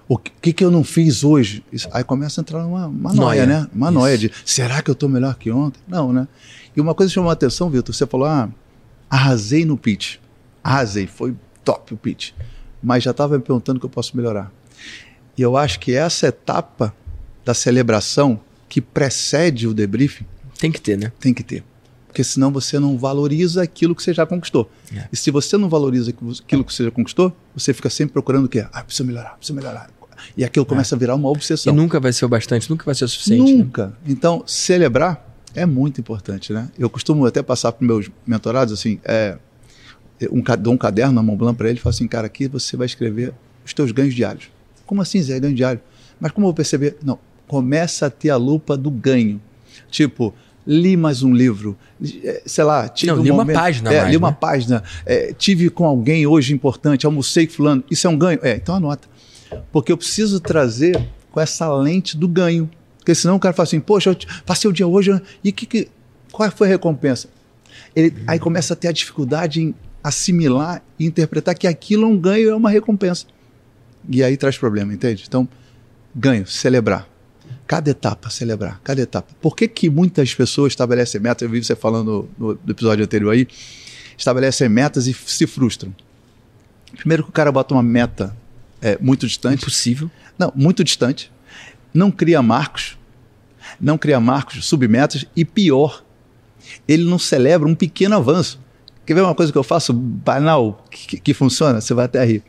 [0.08, 1.62] O que, que, eu não fiz hoje?
[1.70, 3.44] Isso- aí começa a entrar uma, uma Noia.
[3.44, 3.68] noia, né?
[3.74, 3.94] Uma Isso.
[3.98, 5.80] noia de, será que eu estou melhor que ontem?
[5.86, 6.26] Não, né?
[6.74, 8.48] E uma coisa chamou a atenção, Vitor, você falou, ah,
[9.10, 10.16] arrasei no pitch.
[10.64, 12.32] Arrasei, foi top o pitch.
[12.82, 14.50] Mas já estava me perguntando o que eu posso melhorar.
[15.36, 16.94] E eu acho que essa etapa
[17.44, 20.26] da celebração que precede o debriefing
[20.58, 21.12] Tem que ter, né?
[21.20, 21.62] tem que ter.
[22.08, 24.68] Porque senão você não valoriza aquilo que você já conquistou.
[24.94, 25.06] É.
[25.12, 28.48] E se você não valoriza aquilo que você já conquistou, você fica sempre procurando o
[28.48, 28.66] quê?
[28.72, 29.90] Ah, preciso melhorar, preciso melhorar.
[30.36, 31.30] E aquilo começa a virar uma É.
[31.30, 31.74] E obsessão.
[31.74, 33.52] nunca vai ser o bastante, nunca vai ser o suficiente.
[33.52, 33.58] né?
[33.62, 33.92] Nunca.
[34.06, 36.68] Então, celebrar é muito importante, né?
[36.78, 39.38] Eu costumo até passar para meus mentorados assim, é,
[40.32, 42.76] um, ca- dou um caderno na mão para ele e falo assim, cara, aqui você
[42.76, 43.32] vai escrever
[43.64, 44.50] os teus ganhos diários.
[44.86, 45.80] Como assim, Zé, ganho diário?
[46.18, 46.96] Mas como eu vou perceber?
[47.04, 49.40] Não, começa a ter a lupa do ganho.
[49.90, 50.34] Tipo,
[50.70, 51.78] li mais um livro,
[52.22, 54.30] eh, sei lá, tive Não, um li uma momento- página a É, mais, li uma
[54.30, 54.36] né?
[54.38, 58.38] página, eh, tive com alguém hoje importante, almocei com fulano, isso é um ganho?
[58.42, 59.08] É, então anota.
[59.72, 62.68] Porque eu preciso trazer com essa lente do ganho.
[62.98, 65.88] Porque senão o cara fala assim, poxa, eu passei o dia hoje, e que, que,
[66.30, 67.28] qual foi a recompensa?
[67.96, 72.18] Ele, aí começa a ter a dificuldade em assimilar e interpretar que aquilo é um
[72.18, 73.24] ganho, é uma recompensa.
[74.06, 75.24] E aí traz problema, entende?
[75.26, 75.48] Então,
[76.14, 77.08] ganho, celebrar.
[77.68, 79.32] Cada etapa, celebrar, cada etapa.
[79.40, 81.42] Por que, que muitas pessoas estabelecem metas?
[81.42, 83.46] Eu vi você falando no, no episódio anterior aí,
[84.16, 85.94] estabelecem metas e se frustram.
[86.96, 88.34] Primeiro que o cara bota uma meta
[88.80, 89.62] é, muito distante.
[89.62, 90.10] Impossível.
[90.38, 91.30] Não, muito distante.
[91.92, 92.96] Não cria marcos.
[93.78, 95.26] Não cria marcos, submetas.
[95.36, 96.02] E pior,
[96.88, 98.58] ele não celebra um pequeno avanço.
[99.04, 101.80] Quer ver uma coisa que eu faço banal, que, que funciona?
[101.80, 102.42] Você vai até rir.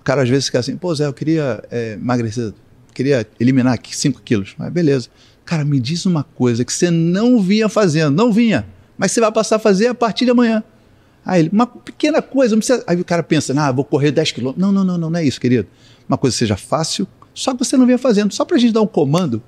[0.00, 2.52] O cara às vezes fica assim, pô, Zé, eu queria é, emagrecer,
[2.96, 4.54] queria eliminar 5 quilos.
[4.58, 5.08] Mas beleza.
[5.44, 8.66] Cara, me diz uma coisa que você não vinha fazendo, não vinha,
[8.98, 10.64] mas você vai passar a fazer a partir de amanhã.
[11.24, 12.82] Aí ele, uma pequena coisa, não precisa.
[12.86, 14.60] Aí o cara pensa, ah, vou correr 10 quilômetros.
[14.60, 15.68] Não, não, não, não, não é isso, querido.
[16.08, 18.86] Uma coisa seja fácil, só que você não vinha fazendo, só pra gente dar um
[18.86, 19.42] comando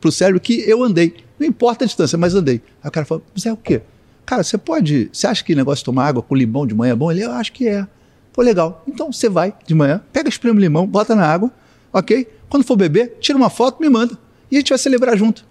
[0.00, 1.14] pro cérebro que eu andei.
[1.38, 2.62] Não importa a distância, mas andei.
[2.82, 3.82] Aí o cara fala, Zé, o quê?
[4.24, 5.10] Cara, você pode.
[5.12, 7.10] Você acha que negócio de tomar água com limão de manhã é bom?
[7.10, 7.86] Ele, eu acho que é.
[8.32, 8.82] Pô, legal.
[8.88, 11.52] Então você vai de manhã, pega, espreme o limão, bota na água,
[11.92, 12.26] ok?
[12.54, 14.16] Quando for beber, tira uma foto, me manda.
[14.48, 15.44] E a gente vai celebrar junto.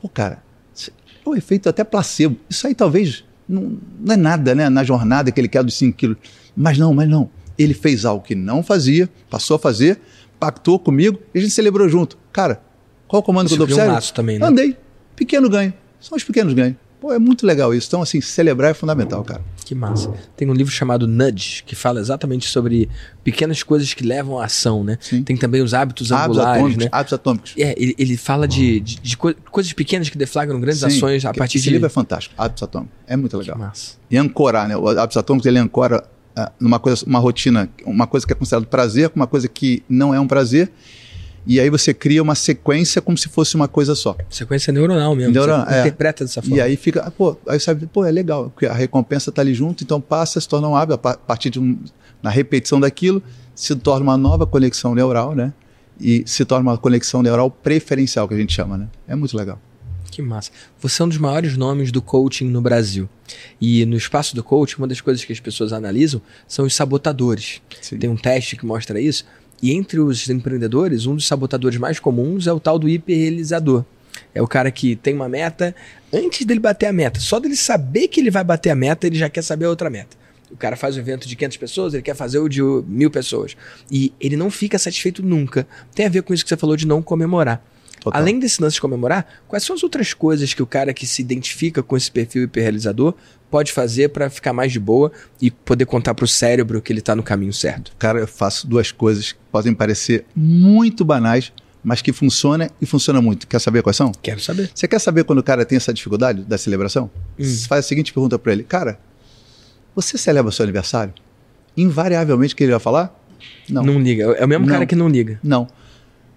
[0.00, 0.40] Pô, cara,
[0.86, 2.36] é um efeito até placebo.
[2.48, 4.68] Isso aí talvez não, não é nada, né?
[4.68, 6.16] Na jornada que ele quer dos 5 quilos.
[6.56, 7.28] Mas não, mas não.
[7.58, 9.98] Ele fez algo que não fazia, passou a fazer,
[10.38, 12.16] pactou comigo e a gente celebrou junto.
[12.32, 12.62] Cara,
[13.08, 14.46] qual o comando Isso que eu dou pro um também, né?
[14.46, 14.76] Andei.
[15.16, 15.74] Pequeno ganho.
[15.98, 16.76] São os pequenos ganhos.
[17.00, 17.88] Pô, é muito legal isso.
[17.88, 19.42] Então, assim, celebrar é fundamental, cara.
[19.70, 20.12] Que massa.
[20.36, 22.88] Tem um livro chamado Nudge, que fala exatamente sobre
[23.22, 24.98] pequenas coisas que levam à ação, né?
[25.00, 25.22] Sim.
[25.22, 26.84] Tem também os hábitos Hábitos angulares, atômicos.
[26.84, 26.88] né?
[26.90, 27.54] Hábitos atômicos.
[27.56, 31.24] É, ele, ele fala de, de, de co- coisas pequenas que deflagram grandes Sim, ações
[31.24, 31.70] a que- partir esse de...
[31.70, 32.34] livro é fantástico.
[32.36, 32.92] Hábitos atômicos.
[33.06, 33.58] É muito Que legal.
[33.58, 33.92] massa.
[34.10, 34.76] E ancorar, né?
[34.76, 36.02] O hábitos atômicos, ele ancora
[36.34, 39.84] ah, numa coisa, uma rotina, uma coisa que é considerado prazer com uma coisa que
[39.88, 40.72] não é um prazer.
[41.46, 44.16] E aí você cria uma sequência como se fosse uma coisa só.
[44.28, 45.32] Sequência neuronal mesmo.
[45.32, 45.80] Neuronal, é.
[45.80, 46.56] interpreta dessa forma.
[46.56, 49.82] E aí fica, pô, aí sabe, pô, é legal, porque a recompensa tá ali junto,
[49.82, 51.78] então passa, se torna um hábito, a partir de um,
[52.22, 53.22] na repetição daquilo,
[53.54, 55.52] se torna uma nova conexão neural, né?
[56.00, 58.88] E se torna uma conexão neural preferencial, que a gente chama, né?
[59.06, 59.58] É muito legal.
[60.10, 60.50] Que massa.
[60.80, 63.08] Você é um dos maiores nomes do coaching no Brasil.
[63.60, 67.62] E no espaço do coaching, uma das coisas que as pessoas analisam são os sabotadores.
[67.80, 67.98] Sim.
[67.98, 69.24] Tem um teste que mostra isso.
[69.62, 73.84] E entre os empreendedores, um dos sabotadores mais comuns é o tal do hiperrealizador.
[74.34, 75.74] É o cara que tem uma meta,
[76.12, 79.16] antes dele bater a meta, só dele saber que ele vai bater a meta, ele
[79.16, 80.16] já quer saber a outra meta.
[80.50, 83.56] O cara faz um evento de 500 pessoas, ele quer fazer o de mil pessoas.
[83.90, 85.66] E ele não fica satisfeito nunca.
[85.94, 87.64] Tem a ver com isso que você falou de não comemorar.
[88.00, 88.20] Total.
[88.20, 91.20] Além desse lance de comemorar, quais são as outras coisas que o cara que se
[91.20, 93.14] identifica com esse perfil hiperrealizador
[93.50, 95.10] pode fazer para ficar mais de boa
[95.40, 97.92] e poder contar pro cérebro que ele tá no caminho certo?
[97.98, 103.20] Cara, eu faço duas coisas que podem parecer muito banais, mas que funcionam e funcionam
[103.20, 103.46] muito.
[103.46, 104.12] Quer saber quais são?
[104.22, 104.70] Quero saber.
[104.74, 107.10] Você quer saber quando o cara tem essa dificuldade da celebração?
[107.38, 107.56] Hum.
[107.68, 108.98] Faz a seguinte pergunta para ele: Cara,
[109.94, 111.12] você celebra seu aniversário?
[111.76, 113.18] Invariavelmente o que ele vai falar?
[113.68, 113.82] Não.
[113.82, 114.24] Não, liga.
[114.24, 114.72] É o mesmo Não.
[114.72, 115.40] cara que não liga.
[115.42, 115.66] Não.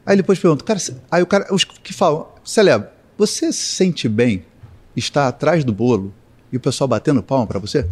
[0.05, 4.43] Aí depois pergunta, cara, aí o cara, os que falam, celebra, você se sente bem
[4.95, 6.13] estar atrás do bolo
[6.53, 7.89] e o pessoal batendo palma para você?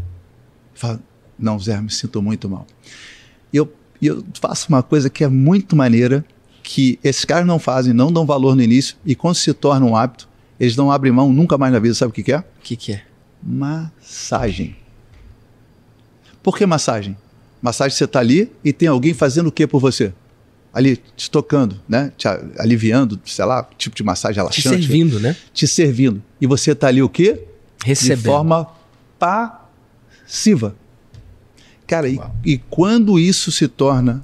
[0.76, 1.02] Fala,
[1.38, 2.68] não, Zé, me sinto muito mal.
[3.52, 6.24] E eu, eu faço uma coisa que é muito maneira,
[6.62, 9.96] que esses caras não fazem, não dão valor no início, e quando se torna um
[9.96, 12.38] hábito, eles não abrem mão nunca mais na vida, sabe o que, que é?
[12.38, 13.04] O que, que é?
[13.42, 14.76] Massagem.
[16.44, 17.18] Por que massagem?
[17.60, 20.14] Massagem você está ali e tem alguém fazendo o que por você?
[20.72, 22.14] Ali te tocando, né?
[22.16, 22.28] Te
[22.60, 24.70] aliviando, sei lá, tipo de massagem Te relaxante.
[24.70, 25.36] servindo, né?
[25.52, 26.22] Te servindo.
[26.40, 27.48] E você está ali o quê?
[27.86, 28.18] Recebendo.
[28.20, 28.68] De forma
[29.20, 30.76] passiva.
[31.88, 34.24] Cara, e, e quando isso se torna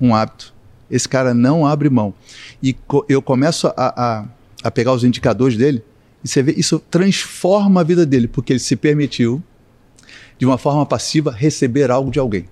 [0.00, 0.52] um hábito,
[0.90, 2.14] esse cara não abre mão.
[2.62, 4.24] E co- eu começo a, a,
[4.62, 5.82] a pegar os indicadores dele,
[6.22, 9.42] e você vê, isso transforma a vida dele, porque ele se permitiu,
[10.38, 12.44] de uma forma passiva, receber algo de alguém.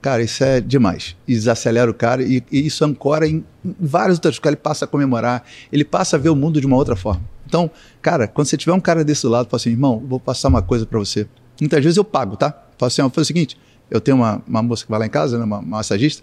[0.00, 1.14] Cara, isso é demais.
[1.28, 4.56] E desacelera o cara, e, e isso ancora em, em várias outras coisas.
[4.56, 7.22] Ele passa a comemorar, ele passa a ver o mundo de uma outra forma.
[7.52, 10.62] Então, cara, quando você tiver um cara desse lado, fala assim, irmão, vou passar uma
[10.62, 11.28] coisa para você.
[11.60, 12.50] Muitas vezes eu pago, tá?
[12.78, 13.58] Falo assim, ó, faz o seguinte,
[13.90, 16.22] eu tenho uma, uma moça que vai lá em casa, né, uma, uma massagista,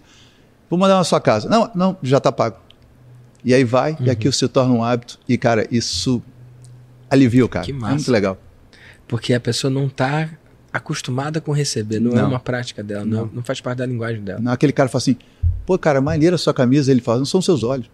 [0.68, 1.48] vou mandar na sua casa.
[1.48, 2.58] Não, não, já tá pago.
[3.46, 6.20] E aí vai, e aquilo se torna um hábito, e cara, isso
[7.12, 7.64] alivia o cara.
[7.64, 7.94] Que É massa.
[7.94, 8.36] muito legal.
[9.08, 10.32] Porque a pessoa não tá
[10.74, 12.30] acostumada com receber, não, é Não.
[12.30, 13.26] uma prática dela, não.
[13.28, 13.32] Não.
[13.36, 14.40] não faz parte da linguagem dela.
[14.42, 15.16] Não, Aquele cara fala assim,
[15.64, 16.90] pô, cara, maneira a sua camisa.
[16.92, 17.88] Ele fala, não são seus olhos.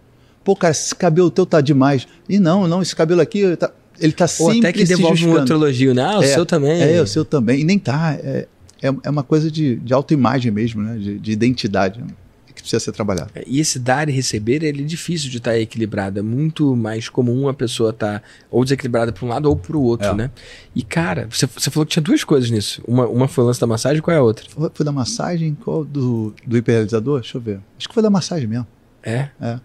[0.46, 2.06] Pô, cara, esse cabelo teu tá demais.
[2.28, 4.94] E não, não, esse cabelo aqui, ele tá, ele tá Ou sempre até que se
[4.94, 5.40] devolve um justificando.
[5.40, 6.02] outro elogio, né?
[6.04, 6.80] Ah, o É, seu também.
[6.80, 7.60] É, o seu também.
[7.62, 8.14] E nem tá.
[8.22, 8.46] É,
[8.80, 10.96] é, é uma coisa de, de autoimagem mesmo, né?
[10.98, 12.06] De, de identidade né?
[12.54, 13.30] que precisa ser trabalhada.
[13.46, 16.18] E esse dar e receber, ele é difícil de estar equilibrado.
[16.20, 19.82] É muito mais comum a pessoa estar ou desequilibrada para um lado ou para o
[19.82, 20.14] outro, É.
[20.14, 20.30] né?
[20.74, 22.80] E, cara, você, você falou que tinha duas coisas nisso.
[22.88, 24.46] Uma, uma foi o lance da massagem, qual é a outra?
[24.48, 25.54] Foi, foi da massagem?
[25.62, 27.20] Qual do, do hiperrealizador?
[27.20, 27.60] Deixa eu ver.
[27.76, 28.66] Acho que foi da massagem mesmo.
[29.02, 29.28] É?
[29.40, 29.60] É.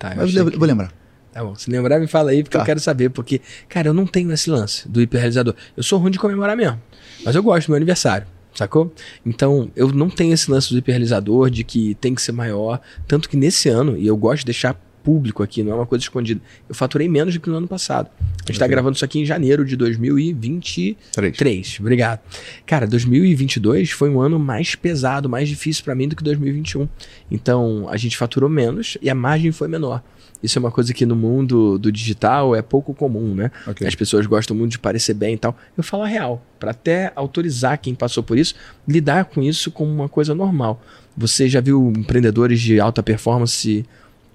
[0.00, 0.90] Tá, eu Mas eu vou lembrar.
[1.32, 1.54] Tá bom.
[1.54, 2.62] Se lembrar, me fala aí, porque Tá.
[2.62, 3.10] eu quero saber.
[3.10, 5.54] Porque, cara, eu não tenho esse lance do hiperrealizador.
[5.76, 6.80] Eu sou ruim de comemorar mesmo.
[7.24, 8.26] Mas eu gosto do meu aniversário.
[8.54, 8.92] Sacou?
[9.24, 12.80] Então, eu não tenho esse lance do hiperrealizador de que tem que ser maior.
[13.06, 16.02] Tanto que nesse ano, e eu gosto de deixar público aqui, não é uma coisa
[16.02, 16.40] escondida.
[16.68, 18.08] Eu faturei menos do que no ano passado.
[18.18, 21.36] A gente está gravando isso aqui em janeiro de 2023.
[21.36, 21.76] Três.
[21.80, 22.20] Obrigado.
[22.66, 26.88] Cara, 2022 foi um ano mais pesado, mais difícil para mim do que 2021.
[27.30, 30.02] Então, a gente faturou menos e a margem foi menor.
[30.42, 33.50] Isso é uma coisa que no mundo do digital é pouco comum, né?
[33.66, 33.86] Okay.
[33.86, 35.56] As pessoas gostam muito de parecer bem e tal.
[35.76, 38.54] Eu falo a real, para até autorizar quem passou por isso,
[38.88, 40.82] lidar com isso como uma coisa normal.
[41.16, 43.84] Você já viu empreendedores de alta performance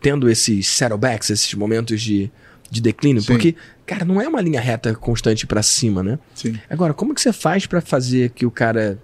[0.06, 2.30] tendo esses settlebacks, esses momentos de,
[2.70, 3.24] de declínio?
[3.24, 3.28] Sim.
[3.28, 3.56] Porque,
[3.88, 6.20] cara, não é uma linha reta constante para cima, né?
[6.36, 6.60] Sim.
[6.70, 9.00] Agora, como que você faz para fazer que o cara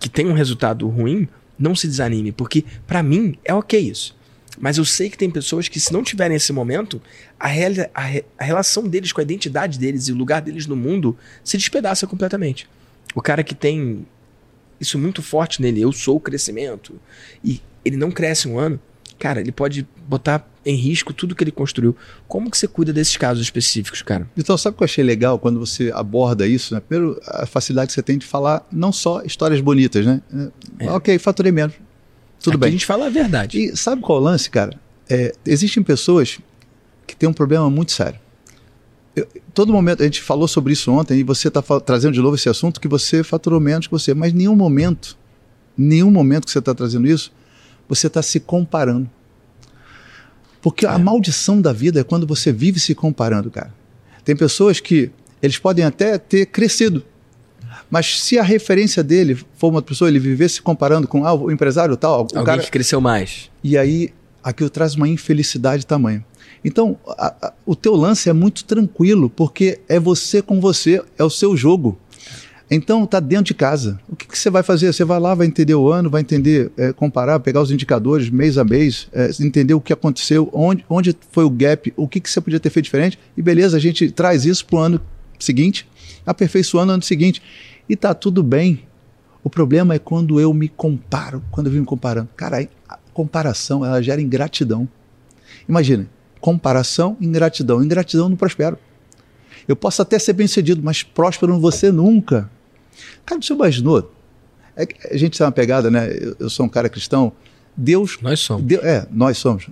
[0.00, 2.32] que tem um resultado ruim não se desanime?
[2.32, 4.16] Porque, para mim, é ok isso.
[4.58, 7.00] Mas eu sei que tem pessoas que, se não tiverem esse momento,
[7.38, 11.16] a, a, a relação deles com a identidade deles e o lugar deles no mundo
[11.44, 12.68] se despedaça completamente.
[13.14, 14.04] O cara que tem
[14.80, 17.00] isso muito forte nele, eu sou o crescimento,
[17.44, 18.80] e ele não cresce um ano,
[19.22, 21.96] cara, ele pode botar em risco tudo que ele construiu.
[22.26, 24.28] Como que você cuida desses casos específicos, cara?
[24.36, 26.74] Então, sabe o que eu achei legal quando você aborda isso?
[26.74, 26.80] Né?
[26.80, 30.20] Primeiro, a facilidade que você tem de falar não só histórias bonitas, né?
[30.76, 30.90] É.
[30.90, 31.76] Ok, faturei menos.
[32.40, 32.68] Tudo Aqui bem.
[32.70, 33.58] a gente fala a verdade.
[33.58, 34.76] E sabe qual é o lance, cara?
[35.08, 36.40] É, existem pessoas
[37.06, 38.18] que têm um problema muito sério.
[39.14, 42.34] Eu, todo momento, a gente falou sobre isso ontem e você está trazendo de novo
[42.34, 45.16] esse assunto que você faturou menos que você, mas nenhum momento,
[45.78, 47.30] nenhum momento que você está trazendo isso,
[47.94, 49.08] você está se comparando.
[50.60, 50.88] Porque é.
[50.88, 53.74] a maldição da vida é quando você vive se comparando, cara.
[54.24, 55.10] Tem pessoas que
[55.42, 57.04] eles podem até ter crescido,
[57.90, 61.50] mas se a referência dele for uma pessoa, ele viver se comparando com ah, o
[61.50, 63.50] empresário tal, o Alguém cara que cresceu mais.
[63.62, 64.10] E aí
[64.42, 66.24] aquilo traz uma infelicidade tamanho.
[66.64, 71.24] Então, a, a, o teu lance é muito tranquilo, porque é você com você, é
[71.24, 71.98] o seu jogo.
[72.74, 74.00] Então, tá dentro de casa.
[74.08, 74.90] O que, que, você vai fazer?
[74.90, 78.56] Você vai lá, vai entender o ano, vai entender, é, comparar, pegar os indicadores mês
[78.56, 82.30] a mês, é, entender o que aconteceu, onde, onde foi o gap, o que, que
[82.30, 83.18] você podia ter feito diferente.
[83.36, 85.00] E beleza, a gente traz isso para o ano
[85.38, 85.86] seguinte,
[86.24, 87.42] aperfeiçoando no ano seguinte.
[87.86, 88.84] E tá tudo bem.
[89.44, 92.30] O problema é quando eu me comparo, quando eu vim me comparando.
[92.34, 94.88] Cara, a comparação, ela gera ingratidão.
[95.68, 96.08] Imagina,
[96.40, 97.84] comparação, ingratidão.
[97.84, 98.78] Ingratidão não prospera.
[99.68, 102.50] Eu posso até ser bem sucedido, mas próspero você nunca.
[103.24, 104.12] Cara, você imaginou?
[104.76, 106.10] É, a gente tem uma pegada, né?
[106.12, 107.32] Eu, eu, sou um cara cristão.
[107.76, 108.18] Deus.
[108.20, 108.62] Nós somos.
[108.64, 109.66] Deus, é, nós somos.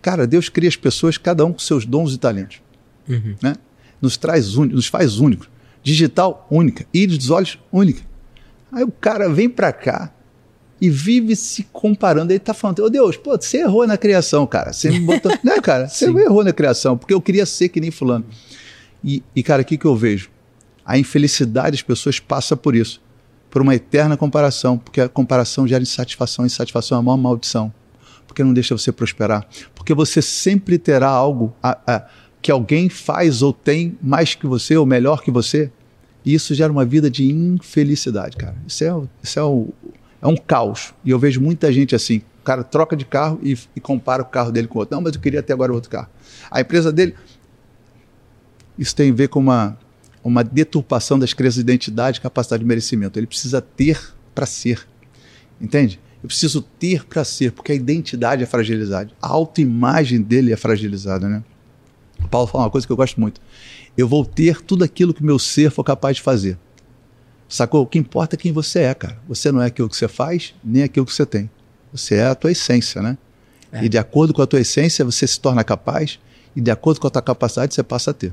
[0.00, 2.60] Cara, Deus cria as pessoas, cada um com seus dons e talentos.
[3.08, 3.34] Uhum.
[3.42, 3.54] Né?
[4.00, 5.48] Nos traz nos faz únicos
[5.82, 8.02] digital única, íris dos olhos única.
[8.70, 10.12] Aí o cara vem para cá
[10.80, 12.32] e vive se comparando.
[12.32, 14.72] Ele tá falando, ô oh, Deus, pô, você errou na criação, cara.
[14.72, 15.32] Você me botou.
[15.42, 15.88] né, cara?
[15.88, 18.26] Você errou na criação, porque eu queria ser que nem fulano.
[19.02, 20.30] E, e cara, o que, que eu vejo?
[20.88, 22.98] A infelicidade das pessoas passa por isso.
[23.50, 27.70] Por uma eterna comparação, porque a comparação gera insatisfação, insatisfação é a maior maldição.
[28.26, 29.46] Porque não deixa você prosperar.
[29.74, 32.06] Porque você sempre terá algo a, a,
[32.40, 35.70] que alguém faz ou tem mais que você, ou melhor que você,
[36.24, 38.56] e isso gera uma vida de infelicidade, cara.
[38.66, 39.68] Isso é, isso é, o,
[40.22, 40.94] é um caos.
[41.04, 42.22] E eu vejo muita gente assim.
[42.40, 44.96] O cara troca de carro e, e compara o carro dele com outro.
[44.96, 46.08] Não, mas eu queria ter agora outro carro.
[46.50, 47.14] A empresa dele.
[48.78, 49.76] Isso tem a ver com uma,
[50.22, 53.18] uma deturpação das crenças de identidade e capacidade de merecimento.
[53.18, 54.86] Ele precisa ter para ser.
[55.60, 56.00] Entende?
[56.22, 59.10] Eu preciso ter para ser, porque a identidade é fragilizada.
[59.22, 61.42] A autoimagem dele é fragilizada, né?
[62.22, 63.40] O Paulo fala uma coisa que eu gosto muito
[63.98, 66.56] eu vou ter tudo aquilo que meu ser for capaz de fazer.
[67.48, 67.82] Sacou?
[67.82, 69.18] O que importa é quem você é, cara.
[69.26, 71.50] Você não é aquilo que você faz, nem aquilo que você tem.
[71.92, 73.18] Você é a tua essência, né?
[73.72, 73.84] É.
[73.84, 76.20] E de acordo com a tua essência, você se torna capaz,
[76.54, 78.32] e de acordo com a tua capacidade, você passa a ter.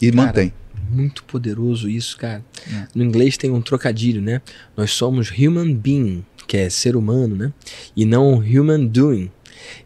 [0.00, 0.52] E cara, mantém.
[0.90, 2.44] Muito poderoso isso, cara.
[2.72, 2.86] É.
[2.94, 4.40] No inglês tem um trocadilho, né?
[4.76, 7.52] Nós somos human being, que é ser humano, né?
[7.96, 9.30] E não human doing.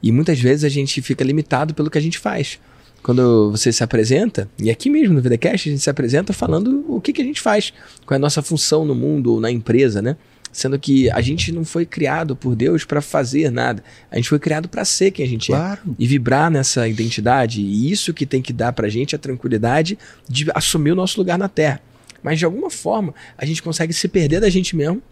[0.03, 2.59] E muitas vezes a gente fica limitado pelo que a gente faz
[3.03, 7.01] quando você se apresenta, e aqui mesmo no VDCast a gente se apresenta falando o
[7.01, 7.73] que, que a gente faz,
[8.05, 10.17] qual é a nossa função no mundo ou na empresa, né?
[10.53, 13.83] Sendo que a gente não foi criado por Deus para fazer nada.
[14.11, 15.57] A gente foi criado para ser quem a gente é.
[15.57, 15.81] claro.
[15.87, 15.95] é.
[15.99, 17.61] E vibrar nessa identidade.
[17.61, 21.39] E isso que tem que dar pra gente a tranquilidade de assumir o nosso lugar
[21.39, 21.81] na Terra.
[22.23, 25.03] Mas de alguma forma, a gente consegue se perder da gente mesmo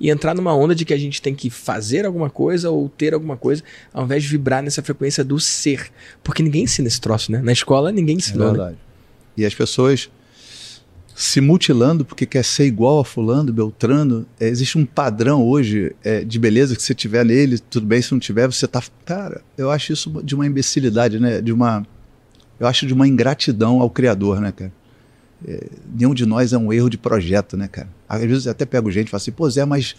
[0.00, 3.14] e entrar numa onda de que a gente tem que fazer alguma coisa ou ter
[3.14, 5.90] alguma coisa, ao invés de vibrar nessa frequência do ser.
[6.22, 7.40] Porque ninguém ensina esse troço, né?
[7.42, 8.48] Na escola ninguém ensinou.
[8.48, 8.72] É verdade.
[8.72, 8.78] Né?
[9.38, 10.10] E as pessoas
[11.18, 14.24] se mutilando porque quer ser igual a fulano, Beltrano.
[14.38, 18.12] É, existe um padrão hoje é, de beleza que você tiver nele, tudo bem, se
[18.12, 18.80] não tiver, você tá.
[19.04, 21.40] Cara, eu acho isso de uma imbecilidade, né?
[21.40, 21.84] De uma.
[22.60, 24.72] Eu acho de uma ingratidão ao Criador, né, cara?
[25.44, 27.88] É, nenhum de nós é um erro de projeto, né, cara?
[28.08, 29.96] Às vezes eu até pego gente e falo assim, pô, Zé, mas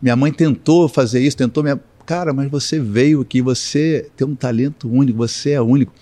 [0.00, 1.62] minha mãe tentou fazer isso, tentou.
[1.62, 1.80] Minha...
[2.04, 5.94] Cara, mas você veio aqui, você tem um talento único, você é único.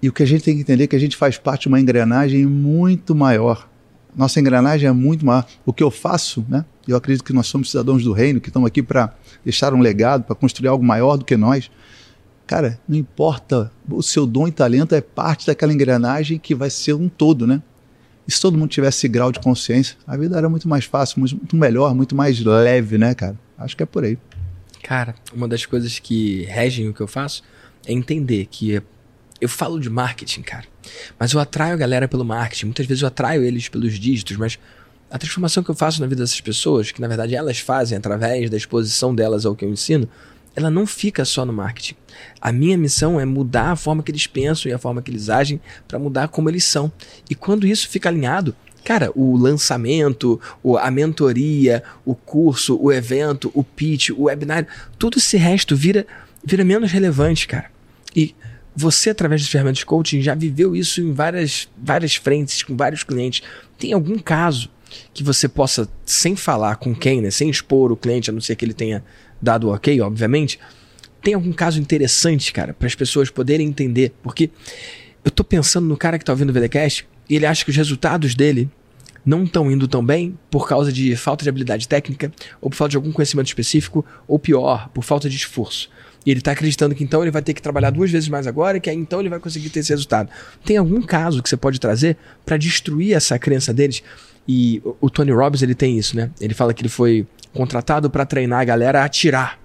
[0.00, 1.68] E o que a gente tem que entender é que a gente faz parte de
[1.68, 3.68] uma engrenagem muito maior.
[4.14, 5.46] Nossa engrenagem é muito maior.
[5.66, 6.64] O que eu faço, né?
[6.86, 10.24] Eu acredito que nós somos cidadãos do reino, que estamos aqui para deixar um legado,
[10.24, 11.70] para construir algo maior do que nós.
[12.46, 16.94] Cara, não importa, o seu dom e talento é parte daquela engrenagem que vai ser
[16.94, 17.62] um todo, né?
[18.26, 21.20] E se todo mundo tivesse esse grau de consciência, a vida era muito mais fácil,
[21.20, 23.38] muito melhor, muito mais leve, né, cara?
[23.58, 24.18] Acho que é por aí.
[24.82, 27.42] Cara, uma das coisas que regem o que eu faço
[27.86, 28.82] é entender que
[29.40, 30.64] eu falo de marketing, cara.
[31.18, 32.66] Mas eu atraio a galera pelo marketing.
[32.66, 34.58] Muitas vezes eu atraio eles pelos dígitos, mas
[35.10, 38.50] a transformação que eu faço na vida dessas pessoas, que na verdade elas fazem através
[38.50, 40.08] da exposição delas ao que eu ensino,
[40.54, 41.94] ela não fica só no marketing.
[42.40, 45.30] A minha missão é mudar a forma que eles pensam e a forma que eles
[45.30, 46.90] agem para mudar como eles são.
[47.30, 50.40] E quando isso fica alinhado, cara, o lançamento,
[50.80, 54.66] a mentoria, o curso, o evento, o pitch, o webinário,
[54.98, 56.04] tudo esse resto vira,
[56.44, 57.70] vira menos relevante, cara.
[58.80, 63.02] Você, através das ferramentas de coaching, já viveu isso em várias, várias frentes, com vários
[63.02, 63.42] clientes.
[63.76, 64.70] Tem algum caso
[65.12, 68.54] que você possa, sem falar com quem, né, sem expor o cliente, a não ser
[68.54, 69.04] que ele tenha
[69.42, 70.60] dado ok, obviamente,
[71.20, 74.12] tem algum caso interessante, cara, para as pessoas poderem entender?
[74.22, 74.48] Porque
[75.24, 77.76] eu tô pensando no cara que tá ouvindo o VDcast e ele acha que os
[77.76, 78.70] resultados dele
[79.26, 82.92] não estão indo tão bem por causa de falta de habilidade técnica, ou por falta
[82.92, 85.90] de algum conhecimento específico, ou pior, por falta de esforço.
[86.28, 88.78] E ele está acreditando que então ele vai ter que trabalhar duas vezes mais agora
[88.78, 90.28] que aí então ele vai conseguir ter esse resultado.
[90.62, 94.02] Tem algum caso que você pode trazer para destruir essa crença deles?
[94.46, 96.30] E o Tony Robbins ele tem isso, né?
[96.38, 99.58] Ele fala que ele foi contratado para treinar a galera a atirar.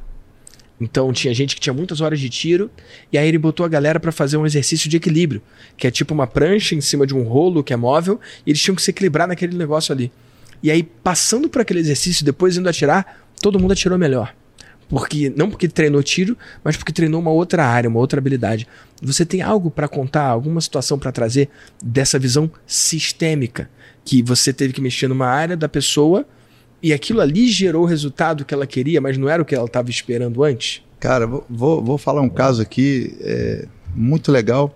[0.80, 2.71] Então tinha gente que tinha muitas horas de tiro
[3.12, 5.41] e aí ele botou a galera para fazer um exercício de equilíbrio,
[5.76, 8.62] que é tipo uma prancha em cima de um rolo que é móvel e eles
[8.62, 10.10] tinham que se equilibrar naquele negócio ali.
[10.63, 14.34] E aí passando por aquele exercício, depois indo atirar, todo mundo atirou melhor.
[14.89, 18.67] Porque não porque treinou tiro, mas porque treinou uma outra área, uma outra habilidade.
[19.02, 21.50] Você tem algo para contar, alguma situação para trazer
[21.84, 23.69] dessa visão sistêmica
[24.06, 26.26] que você teve que mexer numa área da pessoa
[26.82, 29.65] e aquilo ali gerou o resultado que ela queria, mas não era o que ela
[29.65, 30.82] estava esperando antes?
[31.00, 34.76] Cara, vou, vou falar um caso aqui é, muito legal.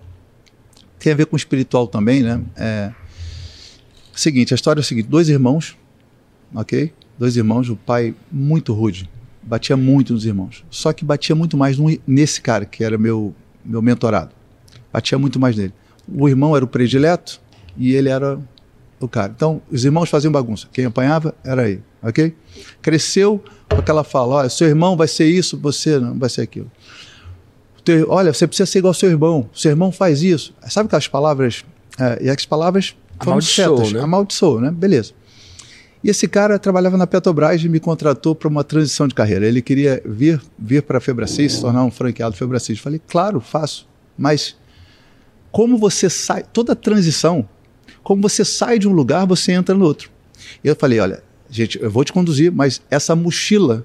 [0.98, 2.40] Tem a ver com o espiritual também, né?
[2.56, 2.92] É,
[4.18, 5.76] seguinte, a história é o seguinte: dois irmãos,
[6.54, 6.92] ok?
[7.18, 9.08] Dois irmãos, o pai muito rude,
[9.42, 10.64] batia muito nos irmãos.
[10.70, 14.30] Só que batia muito mais no, nesse cara, que era meu, meu mentorado.
[14.92, 15.72] Batia muito mais nele.
[16.06, 17.40] O irmão era o predileto
[17.76, 18.38] e ele era
[19.00, 19.32] o cara.
[19.34, 20.68] Então, os irmãos faziam bagunça.
[20.72, 22.34] Quem apanhava era ele, ok?
[22.80, 26.70] Cresceu com aquela fala: olha, seu irmão vai ser isso, você não vai ser aquilo.
[28.08, 29.48] Olha, você precisa ser igual ao seu irmão.
[29.54, 30.52] Seu irmão faz isso.
[30.68, 31.64] Sabe aquelas palavras?
[31.98, 33.92] É, e as palavras foram certas.
[33.92, 34.00] Né?
[34.00, 34.70] Amaldiçoou, né?
[34.70, 35.14] Beleza.
[36.02, 39.46] E esse cara trabalhava na Petrobras e me contratou para uma transição de carreira.
[39.46, 42.78] Ele queria vir, vir para a Febracis, se tornar um franqueado Febracis.
[42.78, 43.88] Falei, claro, faço.
[44.16, 44.56] Mas
[45.50, 47.48] como você sai, toda transição,
[48.02, 50.10] como você sai de um lugar, você entra no outro.
[50.62, 53.84] E eu falei, olha, gente, eu vou te conduzir, mas essa mochila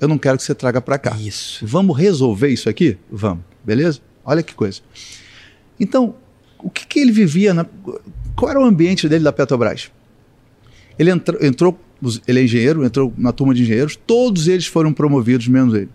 [0.00, 1.16] eu não quero que você traga para cá.
[1.16, 1.64] Isso.
[1.66, 2.98] Vamos resolver isso aqui?
[3.10, 4.00] Vamos, beleza?
[4.24, 4.80] Olha que coisa.
[5.78, 6.16] Então,
[6.58, 7.54] o que, que ele vivia?
[7.54, 7.66] Na,
[8.34, 9.90] qual era o ambiente dele da Petrobras?
[10.98, 11.80] Ele entrou, entrou,
[12.26, 15.88] ele é engenheiro, entrou na turma de engenheiros, todos eles foram promovidos, menos ele.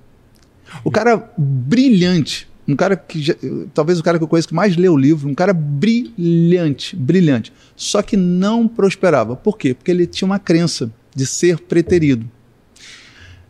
[0.84, 3.34] O cara brilhante, um cara que já,
[3.74, 7.54] talvez o cara que eu conheço que mais leu o livro, um cara brilhante, brilhante,
[7.76, 9.36] só que não prosperava.
[9.36, 9.74] Por quê?
[9.74, 12.30] Porque ele tinha uma crença de ser preterido.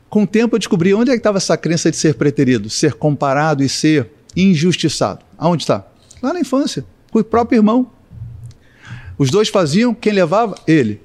[0.09, 2.93] Com o tempo eu descobri onde é que estava essa crença de ser preterido, ser
[2.93, 5.25] comparado e ser injustiçado.
[5.37, 5.85] Aonde está?
[6.21, 7.91] Lá na infância, com o próprio irmão.
[9.17, 10.55] Os dois faziam, quem levava?
[10.67, 11.01] Ele.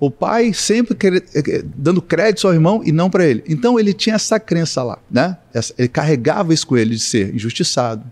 [0.00, 0.96] O pai sempre
[1.34, 3.44] eh, dando crédito ao irmão e não para ele.
[3.46, 5.36] Então ele tinha essa crença lá, né?
[5.76, 8.02] Ele carregava isso com ele de ser injustiçado,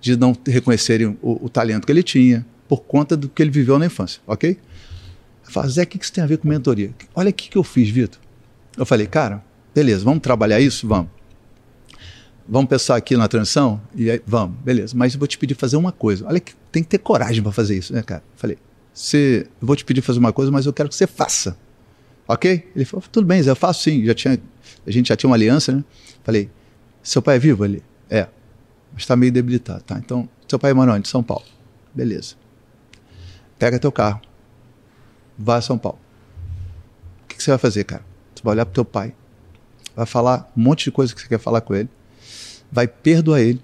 [0.00, 3.78] de não reconhecerem o, o talento que ele tinha, por conta do que ele viveu
[3.78, 4.58] na infância, ok?
[5.66, 6.90] Zé, o que isso tem a ver com mentoria?
[7.14, 8.18] Olha o que eu fiz, Vitor.
[8.76, 9.42] Eu falei, cara,
[9.74, 10.88] beleza, vamos trabalhar isso?
[10.88, 11.10] Vamos.
[12.48, 13.80] Vamos pensar aqui na transição?
[13.94, 14.94] E aí, vamos, beleza.
[14.96, 16.26] Mas eu vou te pedir fazer uma coisa.
[16.26, 18.22] Olha que tem que ter coragem para fazer isso, né, cara?
[18.36, 18.56] Falei,
[18.96, 21.54] você, eu vou te pedir fazer uma coisa, mas eu quero que você faça.
[22.26, 22.66] Ok?
[22.74, 24.02] Ele falou, tudo bem, Zé, eu faço sim.
[24.06, 24.40] Já tinha,
[24.86, 25.84] a gente já tinha uma aliança, né?
[26.24, 26.50] Falei,
[27.02, 27.62] seu pai é vivo?
[27.62, 28.26] Ele, é,
[28.94, 29.82] mas está meio debilitado.
[29.82, 31.44] Tá, então, seu pai é Manoel, de São Paulo.
[31.94, 32.36] Beleza.
[33.58, 34.22] Pega teu carro,
[35.38, 35.98] vá a São Paulo.
[37.24, 38.04] O que, que você vai fazer, cara?
[38.34, 39.14] Você vai olhar pro teu pai,
[39.94, 41.90] vai falar um monte de coisa que você quer falar com ele,
[42.72, 43.60] vai perdoar ele,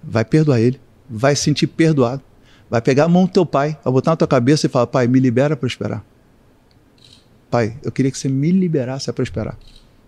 [0.00, 0.80] vai perdoar ele,
[1.10, 2.22] vai sentir perdoado,
[2.68, 5.06] Vai pegar a mão do teu pai, vai botar na tua cabeça e falar: Pai,
[5.06, 6.04] me libera para esperar.
[7.50, 9.56] Pai, eu queria que você me liberasse para esperar.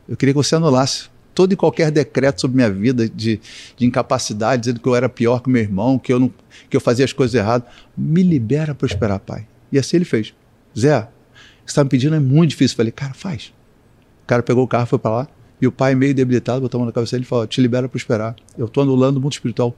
[0.09, 3.41] Eu queria que você anulasse todo e qualquer decreto sobre minha vida de,
[3.77, 6.35] de incapacidade, dizendo que eu era pior que meu irmão, que eu, não,
[6.69, 7.69] que eu fazia as coisas erradas.
[7.97, 9.47] Me libera para prosperar, pai.
[9.71, 10.35] E assim ele fez.
[10.77, 11.09] Zé, você
[11.67, 12.75] está me pedindo é muito difícil.
[12.75, 13.53] Eu falei, cara, faz.
[14.25, 15.29] O cara pegou o carro, foi para lá,
[15.61, 17.83] e o pai, meio debilitado, botou a mão na cabeça dele e falou: Te libera
[17.83, 18.37] para prosperar.
[18.57, 19.75] Eu estou anulando o mundo espiritual.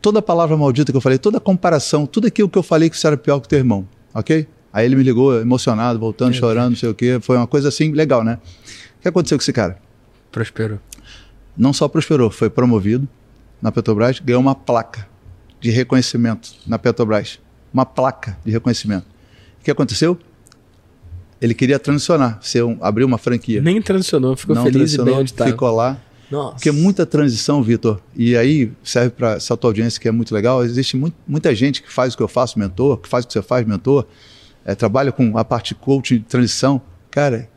[0.00, 3.06] Toda palavra maldita que eu falei, toda comparação, tudo aquilo que eu falei que você
[3.06, 4.46] era pior que teu irmão, ok?
[4.72, 7.18] Aí ele me ligou emocionado, voltando, é, chorando, não sei o quê.
[7.20, 8.38] Foi uma coisa assim legal, né?
[8.98, 9.78] O que aconteceu com esse cara?
[10.30, 10.78] Prosperou.
[11.56, 13.08] Não só prosperou, foi promovido
[13.62, 15.08] na Petrobras, ganhou uma placa
[15.60, 17.40] de reconhecimento na Petrobras.
[17.72, 19.06] Uma placa de reconhecimento.
[19.60, 20.18] O que aconteceu?
[21.40, 23.60] Ele queria transicionar, ser um, abrir uma franquia.
[23.60, 25.50] Nem transicionou, ficou Não feliz e bem onde estava.
[25.50, 25.98] Ficou lá.
[26.30, 26.54] Nossa.
[26.54, 30.64] Porque muita transição, Vitor, e aí serve para essa tua audiência que é muito legal.
[30.64, 33.32] Existe muito, muita gente que faz o que eu faço, mentor, que faz o que
[33.32, 34.06] você faz, mentor,
[34.64, 36.82] é, trabalha com a parte coaching de transição.
[37.10, 37.48] Cara,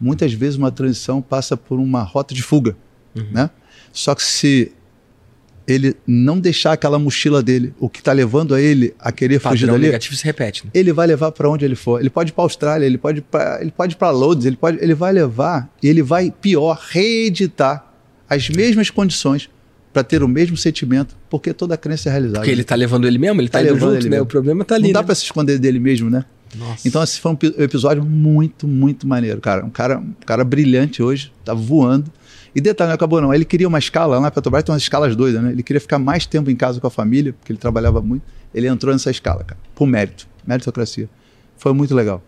[0.00, 2.76] muitas vezes uma transição passa por uma rota de fuga,
[3.14, 3.28] uhum.
[3.30, 3.50] né?
[3.92, 4.72] Só que se
[5.66, 9.52] ele não deixar aquela mochila dele, o que está levando a ele a querer Padrão
[9.52, 10.64] fugir dali, negativo se repete.
[10.64, 10.72] Né?
[10.74, 12.00] Ele vai levar para onde ele for.
[12.00, 14.78] Ele pode ir para a Austrália, ele pode pra, ele pode para Londres, ele pode,
[14.82, 17.89] ele vai levar e ele vai pior reeditar
[18.30, 19.50] as mesmas condições
[19.92, 22.38] para ter o mesmo sentimento, porque toda a crença é realizada.
[22.38, 24.10] Porque ele está levando ele mesmo, ele está tá indo junto, né?
[24.10, 24.22] Mesmo.
[24.22, 24.84] O problema está ali.
[24.84, 25.06] Não dá né?
[25.06, 26.24] para se esconder dele mesmo, né?
[26.56, 26.86] Nossa.
[26.86, 29.64] Então esse foi um episódio muito, muito maneiro, cara.
[29.64, 32.10] Um cara, um cara brilhante hoje, tá voando.
[32.54, 33.34] E detalhe, não acabou não.
[33.34, 35.50] Ele queria uma escala, lá na Petrobras tem umas escalas doidas, né?
[35.50, 38.22] Ele queria ficar mais tempo em casa com a família, porque ele trabalhava muito.
[38.54, 41.08] Ele entrou nessa escala, cara, por mérito, meritocracia.
[41.56, 42.22] Foi muito legal.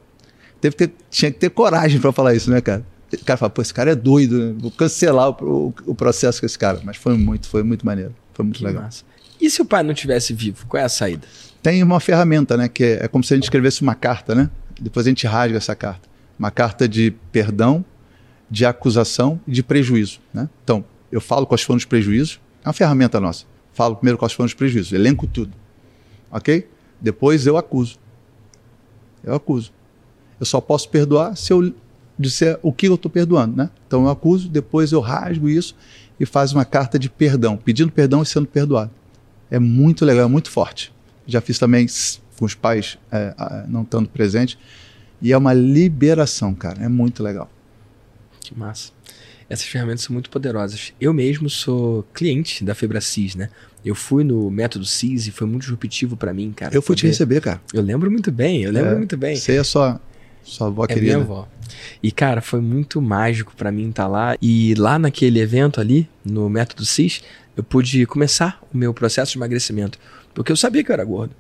[0.61, 2.85] Teve que ter, tinha que ter coragem para falar isso, né, cara?
[3.13, 4.55] O cara fala, pô, esse cara é doido, né?
[4.59, 6.81] vou cancelar o, o, o, processo com esse cara.
[6.83, 8.15] Mas foi muito, foi muito maneiro.
[8.33, 8.85] Foi muito que legal.
[8.85, 9.05] Massa.
[9.41, 11.27] E se o pai não tivesse vivo, qual é a saída?
[11.63, 12.69] tem uma ferramenta, né?
[12.69, 14.51] Que é, é como se a gente escrevesse uma carta, né?
[14.81, 16.09] Depois a gente rasga essa carta.
[16.39, 17.85] Uma carta de perdão,
[18.51, 20.49] de acusação e de prejuízo, né?
[20.65, 23.45] Então, eu falo quais foram os prejuízos, é uma ferramenta nossa.
[23.73, 25.53] Falo primeiro quais foram os prejuízos, elenco tudo.
[26.31, 26.69] Ok?
[27.01, 27.99] Depois eu acuso.
[29.23, 29.73] Eu acuso.
[30.41, 31.73] Eu só posso perdoar se eu
[32.19, 33.71] disser o que eu estou perdoando, né?
[33.87, 35.75] Então eu acuso, depois eu rasgo isso
[36.19, 38.91] e faz uma carta de perdão, pedindo perdão e sendo perdoado.
[39.51, 40.93] É muito legal, é muito forte
[41.27, 41.87] já fiz também
[42.39, 43.35] com os pais é,
[43.69, 44.59] não estando presentes.
[45.21, 46.83] E é uma liberação, cara.
[46.83, 47.51] É muito legal.
[48.41, 48.91] Que massa.
[49.49, 50.93] Essas ferramentas são muito poderosas.
[51.01, 53.49] Eu mesmo sou cliente da Febracis, né?
[53.85, 56.75] Eu fui no método CIS e foi muito disruptivo para mim, cara.
[56.75, 57.61] Eu fui te receber, cara.
[57.73, 59.37] Eu lembro muito bem, eu lembro é, muito bem.
[59.37, 60.01] Você é sua,
[60.43, 61.19] sua avó é querida.
[61.19, 61.49] Minha avó.
[62.03, 64.37] E, cara, foi muito mágico para mim estar tá lá.
[64.41, 67.23] E lá naquele evento ali, no método CIS,
[67.57, 69.99] eu pude começar o meu processo de emagrecimento.
[70.35, 71.35] Porque eu sabia que eu era gordo.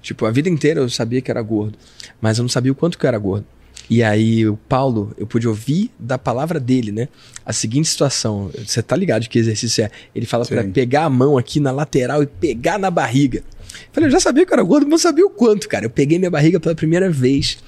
[0.00, 1.76] Tipo, a vida inteira eu sabia que era gordo.
[2.20, 3.46] Mas eu não sabia o quanto que eu era gordo.
[3.90, 7.08] E aí o Paulo, eu pude ouvir da palavra dele, né?
[7.44, 8.50] A seguinte situação.
[8.64, 9.90] Você tá ligado de que exercício é?
[10.14, 13.38] Ele fala para pegar a mão aqui na lateral e pegar na barriga.
[13.38, 15.86] Eu falei, eu já sabia que eu era gordo, mas não sabia o quanto, cara.
[15.86, 17.58] Eu peguei minha barriga pela primeira vez.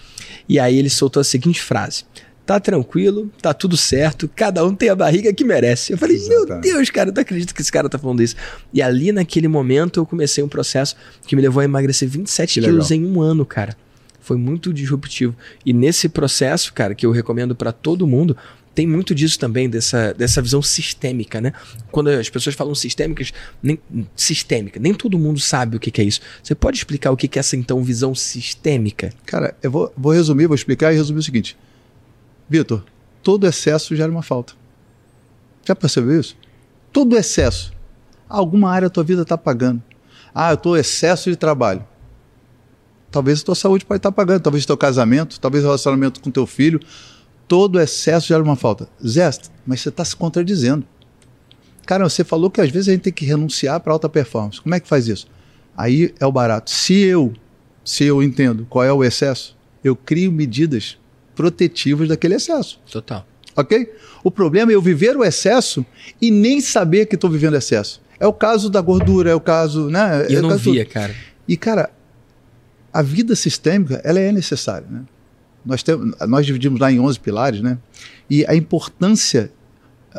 [0.51, 2.03] E aí ele soltou a seguinte frase:
[2.45, 5.93] tá tranquilo, tá tudo certo, cada um tem a barriga que merece.
[5.93, 6.49] Eu falei, Exatamente.
[6.51, 8.35] meu Deus, cara, eu não acredito que esse cara tá falando isso.
[8.75, 12.67] E ali naquele momento eu comecei um processo que me levou a emagrecer 27 que
[12.67, 13.07] quilos legal.
[13.07, 13.77] em um ano, cara.
[14.21, 15.37] Foi muito disruptivo.
[15.65, 18.37] E nesse processo, cara, que eu recomendo para todo mundo,
[18.75, 21.53] tem muito disso também, dessa, dessa visão sistêmica, né?
[21.91, 23.79] Quando as pessoas falam sistêmicas, nem,
[24.15, 26.21] sistêmica, nem todo mundo sabe o que, que é isso.
[26.43, 29.13] Você pode explicar o que, que é essa, então, visão sistêmica?
[29.27, 31.57] Cara, eu vou, vou resumir, vou explicar e resumir o seguinte.
[32.49, 32.85] Vitor,
[33.23, 34.55] todo excesso gera uma falta.
[35.65, 36.37] Já percebeu isso?
[36.93, 37.73] Todo excesso.
[38.29, 39.83] Alguma área da tua vida está pagando.
[40.35, 41.85] Ah, eu estou excesso de trabalho.
[43.11, 46.21] Talvez a tua saúde pode estar tá pagando, talvez o teu casamento, talvez o relacionamento
[46.21, 46.81] com teu filho.
[47.51, 48.89] Todo excesso gera uma falta.
[49.05, 49.29] Zé,
[49.67, 50.87] mas você está se contradizendo.
[51.85, 54.61] Cara, você falou que às vezes a gente tem que renunciar para alta performance.
[54.61, 55.27] Como é que faz isso?
[55.77, 56.71] Aí é o barato.
[56.71, 57.33] Se eu,
[57.85, 60.97] se eu entendo qual é o excesso, eu crio medidas
[61.35, 62.81] protetivas daquele excesso.
[62.89, 63.27] Total.
[63.57, 63.95] Ok?
[64.23, 65.85] O problema é eu viver o excesso
[66.23, 68.01] e nem saber que estou vivendo excesso.
[68.21, 70.25] É o caso da gordura, é o caso, né?
[70.31, 70.91] E eu é não via, do...
[70.93, 71.17] cara.
[71.49, 71.91] E cara,
[72.93, 75.03] a vida sistêmica ela é necessária, né?
[75.65, 77.79] Nós temos, nós dividimos lá em 11 pilares, né?
[78.29, 79.51] E a importância,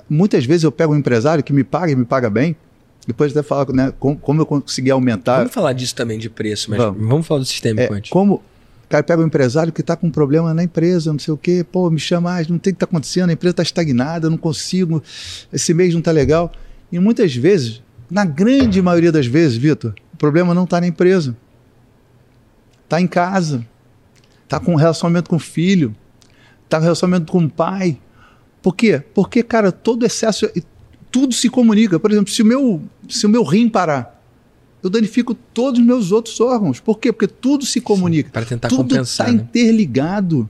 [0.10, 2.56] muitas vezes eu pego um empresário que me paga e me paga bem,
[3.08, 5.38] depois até falar né, como, como eu consegui aumentar.
[5.38, 8.12] Vamos falar disso também de preço, mas vamos, vamos falar do sistema é, antes.
[8.12, 8.42] Como
[8.92, 11.66] cara pega um empresário que está com um problema na empresa, não sei o quê,
[11.70, 14.38] pô, me chama, mais, não tem o que está acontecendo, a empresa está estagnada, não
[14.38, 15.02] consigo,
[15.52, 16.52] esse mês não está legal.
[16.92, 21.36] E muitas vezes, na grande maioria das vezes, Vitor, o problema não está na empresa.
[22.84, 23.66] Está em casa.
[24.52, 25.95] Está com um relacionamento com o filho.
[26.66, 27.97] Está com um relacionamento com o pai.
[28.62, 29.02] Por quê?
[29.14, 30.45] Porque, cara, todo excesso,
[31.10, 31.97] tudo se comunica.
[31.97, 34.22] Por exemplo, se o meu, se o meu rim parar,
[34.84, 36.82] eu danifico todos os meus outros órgãos.
[36.82, 37.14] Por quê?
[37.14, 38.30] Porque tudo se comunica.
[38.30, 39.28] Para tentar tudo compensar.
[39.28, 39.43] Tudo né?
[39.43, 40.49] está interligado.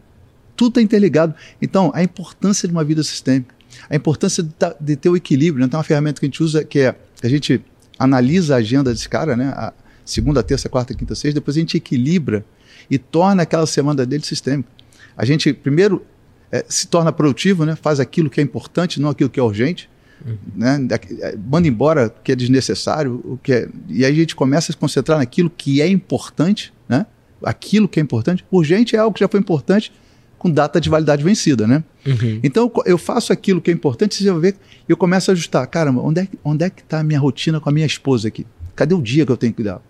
[0.56, 1.36] Tudo está interligado.
[1.62, 3.54] Então, a importância de uma vida sistêmica,
[3.88, 4.50] a importância de,
[4.80, 5.64] de ter o equilíbrio.
[5.64, 5.70] Né?
[5.70, 7.64] Tem uma ferramenta que a gente usa que é a gente
[8.00, 9.50] analisa a agenda desse cara, né?
[9.56, 9.72] A
[10.04, 12.44] segunda, terça, quarta, quinta, sexta, depois a gente equilibra
[12.92, 14.70] e torna aquela semana dele sistêmica.
[15.16, 16.06] A gente primeiro
[16.52, 17.78] é, se torna produtivo, né?
[17.82, 19.90] Faz aquilo que é importante, não aquilo que é urgente.
[20.26, 20.38] Uhum.
[20.56, 20.88] Né?
[21.22, 23.70] É, manda embora o que é desnecessário, o que é...
[23.88, 27.06] e aí a gente começa a se concentrar naquilo que é importante, né?
[27.44, 28.46] aquilo que é importante.
[28.52, 29.92] Urgente é algo que já foi importante
[30.38, 31.84] com data de validade vencida, né?
[32.06, 32.40] Uhum.
[32.44, 34.56] Então eu faço aquilo que é importante, você vai ver,
[34.90, 35.66] eu começo a ajustar.
[35.68, 38.46] Caramba, onde é, onde é que está a minha rotina com a minha esposa aqui?
[38.76, 39.82] Cadê o dia que eu tenho que cuidar?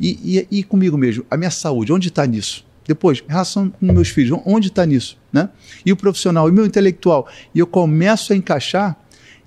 [0.00, 2.66] E, e, e comigo mesmo, a minha saúde, onde está nisso?
[2.86, 5.18] Depois, relação com meus filhos, onde está nisso?
[5.32, 5.48] Né?
[5.84, 7.28] E o profissional, e o meu intelectual.
[7.54, 8.96] E eu começo a encaixar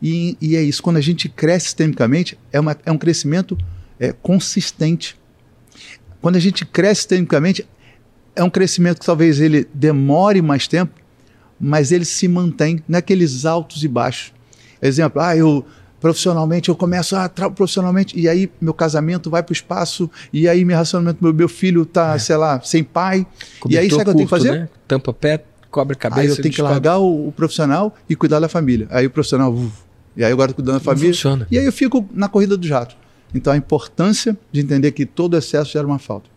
[0.01, 3.57] e, e, é isso, quando a gente cresce sistemicamente, é, uma, é um crescimento
[3.99, 5.15] é, consistente.
[6.19, 7.67] Quando a gente cresce sistemicamente,
[8.35, 10.93] é um crescimento que talvez ele demore mais tempo,
[11.59, 14.33] mas ele se mantém naqueles altos e baixos.
[14.81, 15.63] Exemplo, ah, eu
[16.01, 20.49] profissionalmente eu começo a ah, profissionalmente e aí meu casamento vai para o espaço e
[20.49, 22.19] aí meu relacionamento meu, meu filho tá, é.
[22.19, 23.25] sei lá, sem pai.
[23.59, 24.51] Cobertor e aí sabe o que eu tenho que fazer?
[24.51, 24.69] Né?
[24.87, 26.21] Tampa pé, cobre cabeça.
[26.21, 28.87] Aí eu tenho que largar o, o, profissional e cuidar da família.
[28.89, 29.71] Aí o profissional, uf,
[30.17, 31.13] e aí agora cuidando da família.
[31.13, 31.47] funciona.
[31.51, 32.97] E aí eu fico na corrida do jato.
[33.33, 36.29] Então a importância de entender que todo excesso gera uma falta.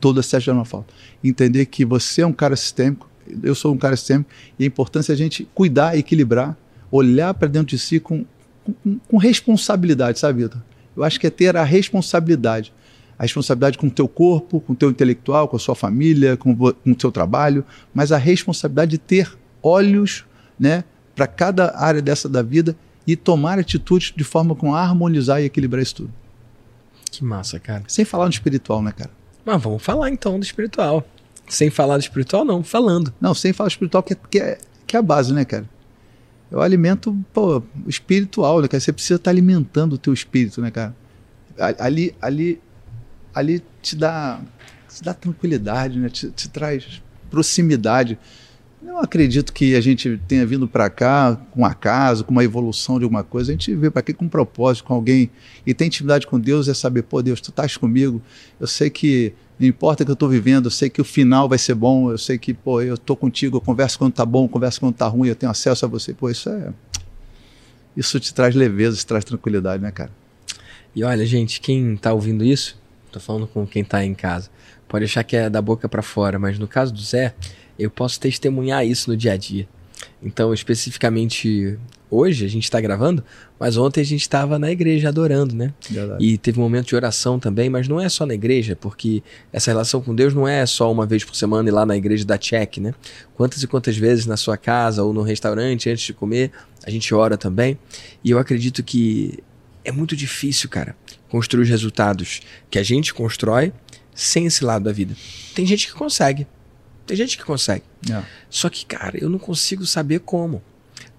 [0.00, 0.92] Todo excesso gera uma falta.
[1.22, 3.08] Entender que você é um cara sistêmico,
[3.42, 6.56] eu sou um cara sistêmico, e a importância é a gente cuidar, equilibrar,
[6.90, 8.26] olhar para dentro de si com,
[8.64, 10.60] com, com responsabilidade, sabe, Vitor?
[10.96, 12.72] Eu acho que é ter a responsabilidade.
[13.18, 16.56] A responsabilidade com o teu corpo, com o teu intelectual, com a sua família, com,
[16.56, 20.24] com o teu trabalho, mas a responsabilidade de ter olhos
[20.58, 20.84] né,
[21.14, 25.82] para cada área dessa da vida e tomar atitudes de forma com harmonizar e equilibrar
[25.82, 26.12] isso tudo.
[27.10, 27.84] Que massa, cara.
[27.86, 29.10] Sem falar no espiritual, né, cara?
[29.44, 31.04] Mas vamos falar então do espiritual.
[31.48, 33.12] Sem falar do espiritual, não, falando.
[33.20, 35.68] Não, sem falar do espiritual, que é, que é, que é a base, né, cara?
[36.50, 38.80] É o alimento pô, espiritual, né, cara?
[38.80, 40.94] Você precisa estar tá alimentando o teu espírito, né, cara?
[41.78, 42.60] Ali, ali,
[43.34, 44.40] ali te dá,
[44.88, 46.08] te dá tranquilidade, né?
[46.08, 48.18] Te, te traz proximidade.
[48.84, 52.98] Não acredito que a gente tenha vindo para cá com um acaso, com uma evolução
[52.98, 53.50] de alguma coisa.
[53.50, 55.30] A gente veio para aqui com um propósito, com alguém.
[55.66, 58.20] E ter intimidade com Deus é saber, pô, Deus, tu estás comigo.
[58.60, 61.48] Eu sei que não importa o que eu estou vivendo, eu sei que o final
[61.48, 62.10] vai ser bom.
[62.10, 65.08] Eu sei que, pô, eu estou contigo, eu converso quando está bom, converso quando está
[65.08, 66.12] ruim, eu tenho acesso a você.
[66.12, 66.70] Pô, isso é.
[67.96, 70.10] Isso te traz leveza, te traz tranquilidade, né, cara?
[70.94, 72.76] E olha, gente, quem está ouvindo isso,
[73.06, 74.50] estou falando com quem está em casa,
[74.86, 77.34] pode achar que é da boca para fora, mas no caso do Zé
[77.78, 79.68] eu posso testemunhar isso no dia a dia.
[80.22, 81.78] Então, especificamente
[82.10, 83.22] hoje, a gente está gravando,
[83.58, 85.72] mas ontem a gente estava na igreja adorando, né?
[85.88, 86.24] Verdade.
[86.24, 89.22] E teve um momento de oração também, mas não é só na igreja, porque
[89.52, 92.24] essa relação com Deus não é só uma vez por semana ir lá na igreja
[92.24, 92.94] da check, né?
[93.34, 96.52] Quantas e quantas vezes na sua casa ou no restaurante, antes de comer,
[96.84, 97.78] a gente ora também.
[98.22, 99.38] E eu acredito que
[99.84, 100.96] é muito difícil, cara,
[101.28, 103.72] construir os resultados que a gente constrói
[104.14, 105.14] sem esse lado da vida.
[105.54, 106.46] Tem gente que consegue,
[107.06, 107.84] tem gente que consegue.
[108.10, 108.22] É.
[108.48, 110.62] Só que, cara, eu não consigo saber como.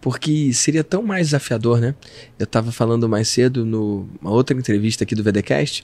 [0.02, 1.96] Porque seria tão mais desafiador, né?
[2.38, 5.84] Eu estava falando mais cedo numa outra entrevista aqui do VDcast,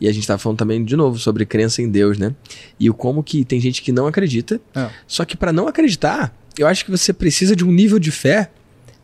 [0.00, 2.34] e a gente estava falando também de novo sobre crença em Deus, né?
[2.78, 4.60] E o como que tem gente que não acredita.
[4.74, 4.88] É.
[5.06, 8.50] Só que para não acreditar, eu acho que você precisa de um nível de fé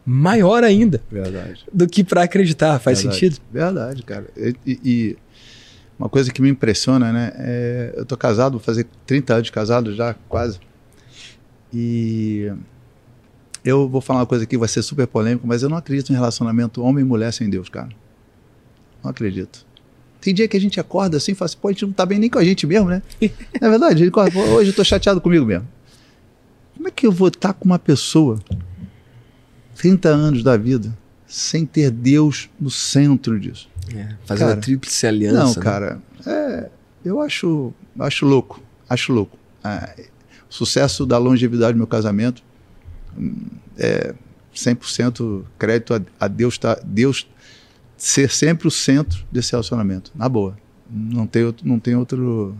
[0.04, 1.00] maior ainda.
[1.10, 1.64] Verdade.
[1.72, 2.78] Do que para acreditar.
[2.78, 3.20] Faz Verdade.
[3.20, 3.40] sentido?
[3.50, 4.26] Verdade, cara.
[4.36, 5.16] E, e,
[5.98, 7.32] uma coisa que me impressiona, né?
[7.36, 10.58] É, eu tô casado, vou fazer 30 anos de casado já, quase.
[11.72, 12.52] E
[13.64, 16.14] eu vou falar uma coisa aqui, vai ser super polêmico, mas eu não acredito em
[16.14, 17.88] relacionamento homem e mulher sem Deus, cara.
[19.02, 19.64] Não acredito.
[20.20, 22.06] Tem dia que a gente acorda assim e fala assim, pô, a gente não tá
[22.06, 23.02] bem nem com a gente mesmo, né?
[23.20, 25.66] é verdade, acorda, hoje eu tô chateado comigo mesmo.
[26.76, 28.38] Como é que eu vou estar com uma pessoa
[29.76, 33.71] 30 anos da vida sem ter Deus no centro disso?
[33.94, 35.38] É, fazendo cara, a tríplice aliança.
[35.38, 35.60] Não, né?
[35.60, 36.70] cara, é,
[37.04, 39.36] eu acho, acho louco, acho louco.
[39.62, 39.94] Ah,
[40.48, 42.42] o sucesso da longevidade do meu casamento
[43.16, 43.34] hum,
[43.76, 44.14] é
[44.54, 47.26] 100% crédito a, a Deus, tá, Deus
[47.96, 50.56] ser sempre o centro desse relacionamento, na boa.
[50.90, 52.54] Não tem, outro, não tem outro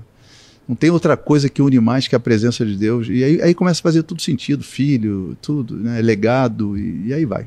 [0.67, 3.09] não tem outra coisa que une mais que a presença de Deus.
[3.09, 7.25] E aí, aí começa a fazer tudo sentido, filho, tudo, né, legado, e, e aí
[7.25, 7.47] vai.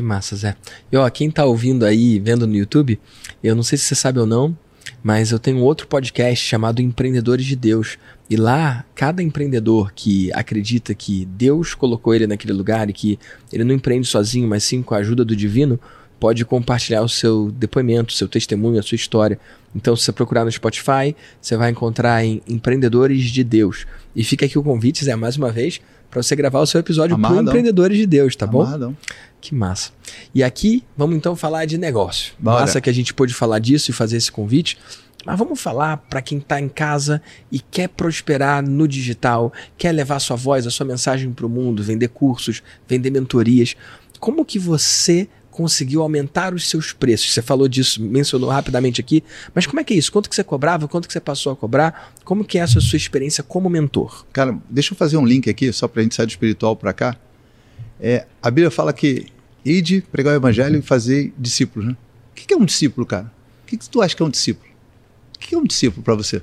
[0.00, 0.56] Que massa, Zé.
[0.90, 2.98] E ó, quem tá ouvindo aí, vendo no YouTube,
[3.44, 4.56] eu não sei se você sabe ou não,
[5.02, 7.98] mas eu tenho outro podcast chamado Empreendedores de Deus.
[8.30, 13.18] E lá, cada empreendedor que acredita que Deus colocou ele naquele lugar e que
[13.52, 15.78] ele não empreende sozinho, mas sim com a ajuda do divino,
[16.18, 19.38] pode compartilhar o seu depoimento, seu testemunho, a sua história.
[19.76, 23.86] Então, se você procurar no Spotify, você vai encontrar em Empreendedores de Deus.
[24.16, 25.78] E fica aqui o convite, Zé, mais uma vez,
[26.10, 28.94] para você gravar o seu episódio para Empreendedores de Deus, tá bom?
[29.40, 29.90] Que massa.
[30.34, 32.34] E aqui, vamos então falar de negócio.
[32.38, 32.60] Bora.
[32.60, 34.76] Massa que a gente pôde falar disso e fazer esse convite.
[35.24, 40.18] Mas vamos falar para quem está em casa e quer prosperar no digital, quer levar
[40.18, 43.76] sua voz, a sua mensagem para o mundo, vender cursos, vender mentorias.
[44.18, 45.28] Como que você
[45.60, 47.34] conseguiu aumentar os seus preços?
[47.34, 49.22] Você falou disso, mencionou rapidamente aqui,
[49.54, 50.10] mas como é que é isso?
[50.10, 50.88] Quanto que você cobrava?
[50.88, 52.14] Quanto que você passou a cobrar?
[52.24, 54.24] Como que é essa sua experiência como mentor?
[54.32, 56.94] Cara, deixa eu fazer um link aqui, só para a gente sair do espiritual para
[56.94, 57.14] cá.
[58.00, 59.26] É, a Bíblia fala que
[59.62, 61.88] ide, pregar o evangelho e fazer discípulos.
[61.88, 61.96] Né?
[62.30, 63.30] O que é um discípulo, cara?
[63.62, 64.70] O que, tu acha que é um discípulo?
[65.36, 66.40] O que é um discípulo para você?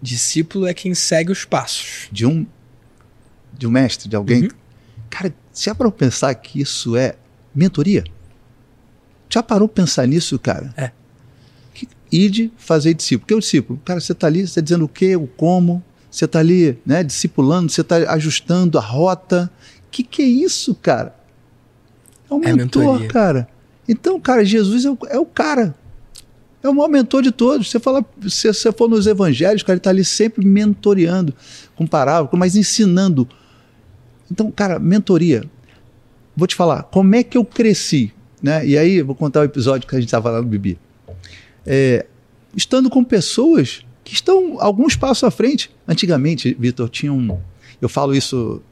[0.00, 2.08] Discípulo é quem segue os passos.
[2.10, 2.46] De um,
[3.52, 4.44] de um mestre, de alguém.
[4.44, 4.48] Uhum.
[5.10, 7.16] Cara, já para pensar que isso é
[7.54, 8.04] mentoria?
[9.36, 10.72] Já parou pra pensar nisso, cara?
[10.78, 10.92] É.
[11.74, 13.24] Que, ide fazer discípulo.
[13.24, 13.78] O que é o discípulo?
[13.84, 17.04] Cara, você está ali, você está dizendo o que, o como, você está ali, né,
[17.04, 19.52] discipulando, você está ajustando a rota.
[19.86, 21.14] O que, que é isso, cara?
[22.30, 23.08] É um É mentor, mentoria.
[23.08, 23.48] cara.
[23.86, 25.74] Então, cara, Jesus é o, é o cara.
[26.62, 27.70] É o maior mentor de todos.
[27.70, 31.34] Você fala, se você for nos evangelhos, cara, ele está ali sempre mentoreando,
[31.74, 33.28] com parábola, mas ensinando.
[34.30, 35.44] Então, cara, mentoria.
[36.34, 38.14] Vou te falar, como é que eu cresci?
[38.46, 38.64] Né?
[38.64, 40.78] E aí, vou contar o episódio que a gente estava lá no Bibi.
[41.66, 42.06] É,
[42.54, 45.68] estando com pessoas que estão alguns passos à frente.
[45.86, 47.36] Antigamente, Vitor, tinha um.
[47.82, 48.62] Eu falo isso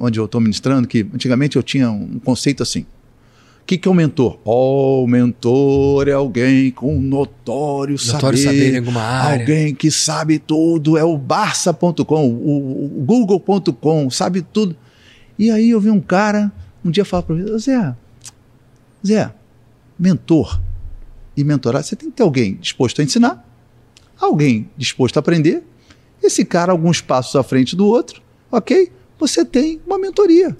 [0.00, 2.80] onde eu estou ministrando, que antigamente eu tinha um conceito assim.
[2.80, 4.40] O que, que é um mentor?
[4.44, 9.42] Oh, o mentor é alguém com notório, Notório saber em alguma área.
[9.42, 14.74] Alguém que sabe tudo, é o Barça.com, o, o Google.com, sabe tudo.
[15.38, 16.50] E aí eu vi um cara,
[16.84, 17.94] um dia falar para mim, "Ô, Zé,
[19.06, 19.32] Zé,
[19.98, 20.60] mentor
[21.36, 23.44] e mentorar, você tem que ter alguém disposto a ensinar,
[24.18, 25.62] alguém disposto a aprender,
[26.22, 28.20] esse cara alguns passos à frente do outro,
[28.50, 28.90] ok?
[29.18, 30.56] Você tem uma mentoria.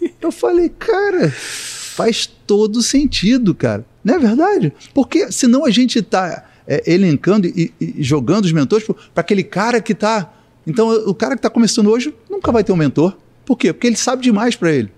[0.20, 3.84] Eu falei, cara, faz todo sentido, cara.
[4.04, 4.72] Não é verdade?
[4.92, 6.44] Porque senão a gente está
[6.86, 10.32] elencando e, e jogando os mentores para aquele cara que está.
[10.66, 13.16] Então, o cara que está começando hoje nunca vai ter um mentor.
[13.44, 13.72] Por quê?
[13.72, 14.90] Porque ele sabe demais para ele.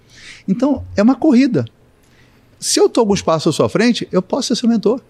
[0.47, 1.67] Então, é uma corrida.
[2.59, 5.01] Se eu estou alguns passos à sua frente, eu posso ser seu mentor.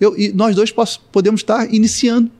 [0.00, 2.30] Eu, e nós dois posso, podemos estar iniciando.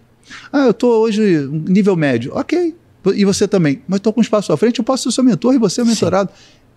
[0.52, 2.32] Ah, eu estou hoje nível médio.
[2.34, 2.74] Ok.
[3.14, 3.82] E você também.
[3.86, 5.84] Mas estou com um espaço à frente, eu posso ser seu mentor e você é
[5.84, 6.30] o mentorado.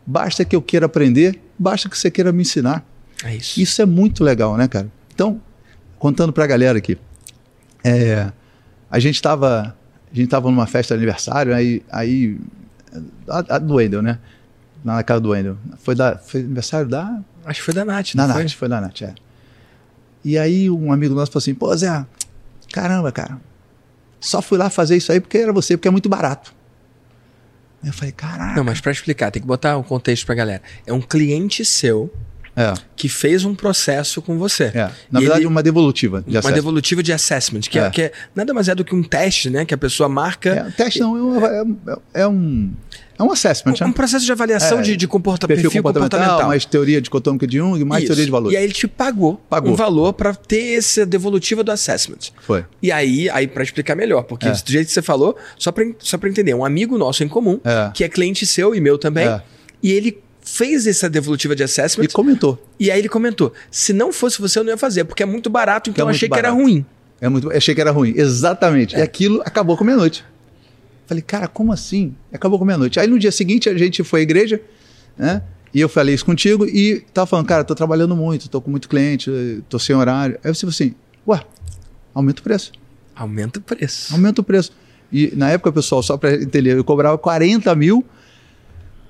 [0.05, 2.86] Basta que eu queira aprender, basta que você queira me ensinar.
[3.24, 3.59] É isso.
[3.59, 4.91] Isso é muito legal, né, cara?
[5.13, 5.41] Então,
[5.97, 6.97] contando para a galera aqui.
[7.84, 8.32] É,
[8.89, 9.76] a gente estava
[10.11, 12.38] a gente tava numa festa de aniversário, aí, aí
[13.28, 14.17] a, a do Wendel, né?
[14.84, 15.57] Na casa do Wendel.
[15.78, 17.20] Foi, da, foi aniversário da
[17.50, 18.43] Acho que foi da Nath, não foi?
[18.43, 19.14] Nath, foi da Nath, é.
[20.24, 22.06] E aí um amigo nosso falou assim, pô, Zé,
[22.74, 23.38] caramba, cara,
[24.20, 26.54] só fui lá fazer isso aí porque era você, porque é muito barato.
[27.82, 28.56] Aí eu falei, caraca.
[28.56, 30.62] Não, mas para explicar, tem que botar um contexto pra galera.
[30.86, 32.14] É um cliente seu
[32.56, 34.66] É, que fez um processo com você.
[34.66, 34.91] é.
[35.10, 36.54] Na E verdade, ele- uma devolutiva de uma acesso.
[36.56, 37.84] devolutiva de assessment, que é.
[37.84, 37.89] É.
[37.89, 39.64] que é- nada mais é do que um teste, né?
[39.64, 40.50] Que a pessoa marca.
[40.50, 41.16] É, teste não,
[42.14, 42.74] é, um-
[43.20, 43.93] é, um, um assessment, um, um né?
[43.93, 46.47] processo de avaliação É, de, de comporta Perfil, perfil, comportamental, comportamental.
[46.49, 48.07] mais teoria dicotômica de Jung, mais Isso.
[48.11, 48.51] teoria de valor.
[48.53, 49.72] E aí ele te pagou, Pagou.
[49.74, 52.32] um valor para ter essa devolutiva do assessment.
[52.41, 52.65] Foi.
[52.82, 54.51] E aí, aí para explicar melhor, porque É.
[54.51, 57.59] do jeito que você falou, só para só pra entender, um amigo nosso em comum,
[57.63, 57.91] É.
[57.93, 59.41] que é cliente seu e meu também, É.
[59.84, 62.57] e ele fez essa devolutiva de assessment E comentou.
[62.80, 65.49] e aí ele comentou: se não fosse você, eu não ia fazer, porque é muito
[65.49, 66.63] barato, então é eu achei muito que era barato.
[66.70, 66.86] ruim.
[67.22, 68.13] É muito, achei que era ruim.
[68.15, 68.95] Exatamente.
[68.95, 68.99] É.
[68.99, 70.24] E aquilo acabou com meia-noite.
[71.10, 72.14] Falei, cara, como assim?
[72.32, 72.99] Acabou com meia-noite.
[72.99, 74.62] Aí no dia seguinte a gente foi à igreja,
[75.18, 75.41] né?
[75.74, 78.88] E eu falei isso contigo e tava falando, cara, tô trabalhando muito, tô com muito
[78.88, 79.32] cliente,
[79.68, 80.38] tô sem horário.
[80.43, 80.93] Aí você falou assim,
[81.28, 81.41] ué,
[82.14, 82.72] aumenta o preço.
[83.16, 84.14] Aumenta o preço.
[84.14, 84.72] Aumenta o preço.
[85.12, 88.05] E na época, pessoal, só para entender, eu cobrava 40 mil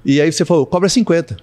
[0.05, 1.35] e aí você falou, cobra 50.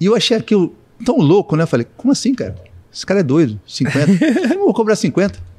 [0.00, 1.66] E eu achei aquilo tão louco, né?
[1.66, 2.56] Falei, como assim, cara?
[2.92, 4.06] Esse cara é doido, 50.
[4.48, 5.49] Como eu vou cobrar 50?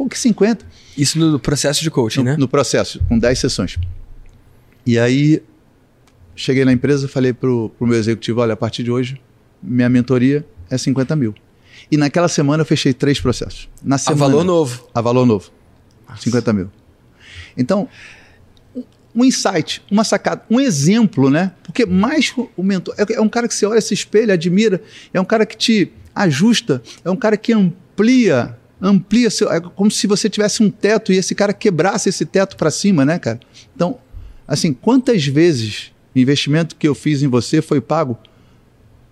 [0.00, 0.64] Pô, que 50?
[0.96, 2.36] Isso no processo de coaching, no, né?
[2.38, 3.76] no processo, com 10 sessões.
[4.86, 5.42] E aí,
[6.34, 9.20] cheguei na empresa falei pro, pro meu executivo, olha, a partir de hoje,
[9.62, 11.34] minha mentoria é 50 mil.
[11.92, 13.68] E naquela semana eu fechei três processos.
[13.84, 14.88] Na A semana, valor novo.
[14.94, 15.50] A valor novo.
[16.18, 16.70] 50 mil.
[17.54, 17.86] Então,
[19.14, 21.52] um- insight, uma sacada, um exemplo, né?
[21.62, 24.82] Porque mais que o mentor é, é um cara que você olha, se espelha, admira,
[25.12, 29.90] é um cara que te ajusta, é um cara que amplia amplia seu, é como
[29.90, 33.40] se você tivesse um teto e esse cara quebrasse esse teto para cima, né, cara?
[33.74, 33.98] Então,
[34.46, 38.18] assim, quantas vezes o investimento que eu fiz em você foi pago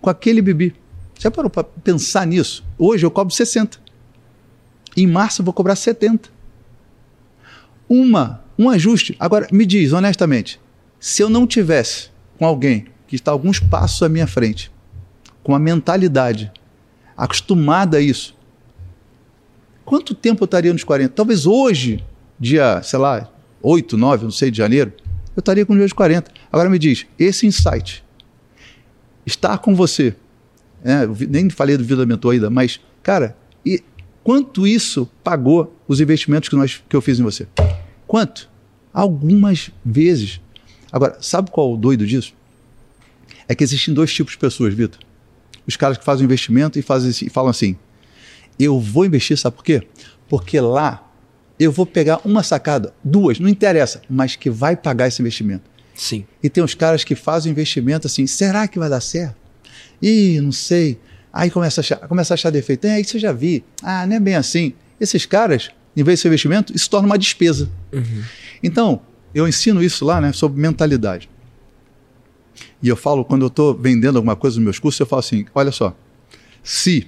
[0.01, 0.73] com aquele bebê?
[1.17, 2.63] Você parou para pensar nisso?
[2.77, 3.77] Hoje eu cobro 60.
[4.95, 6.29] Em março eu vou cobrar 70.
[7.87, 9.15] Uma, um ajuste.
[9.19, 10.59] Agora, me diz honestamente,
[10.99, 14.71] se eu não tivesse com alguém que está alguns passos à minha frente,
[15.43, 16.51] com a mentalidade
[17.17, 18.35] acostumada a isso,
[19.89, 21.15] quanto tempo eu estaria nos 40?
[21.15, 22.05] Talvez hoje,
[22.39, 23.27] dia, sei lá,
[23.59, 24.93] 8, 9, não sei, de janeiro,
[25.35, 26.31] eu estaria com os meus 40.
[26.51, 28.03] Agora me diz, esse insight,
[29.25, 30.15] estar com você,
[30.83, 33.35] é, nem falei do Vida Mentor ainda, mas, cara,
[33.65, 33.83] e
[34.23, 37.47] quanto isso pagou os investimentos que, nós, que eu fiz em você?
[38.05, 38.47] Quanto?
[38.93, 40.39] Algumas vezes.
[40.91, 42.35] Agora, sabe qual é o doido disso?
[43.47, 44.99] É que existem dois tipos de pessoas, Vitor.
[45.65, 47.75] Os caras que fazem investimento e, fazem, e falam assim:
[48.59, 49.81] eu vou investir, sabe por quê?
[50.27, 51.05] Porque lá
[51.59, 55.63] eu vou pegar uma sacada, duas, não interessa, mas que vai pagar esse investimento.
[55.93, 56.25] Sim.
[56.41, 59.35] E tem os caras que fazem investimento assim: será que vai dar certo?
[60.01, 60.97] Ih, não sei.
[61.31, 62.85] Aí começa a achar, começa a achar defeito.
[62.85, 63.63] É, isso eu já vi.
[63.83, 64.73] Ah, não é bem assim.
[64.99, 67.69] Esses caras, em vez de ser investimento, isso torna uma despesa.
[67.91, 68.23] Uhum.
[68.63, 69.01] Então,
[69.35, 71.29] eu ensino isso lá, né, sobre mentalidade.
[72.81, 75.45] E eu falo, quando eu estou vendendo alguma coisa nos meus cursos, eu falo assim:
[75.53, 75.95] olha só,
[76.63, 77.07] se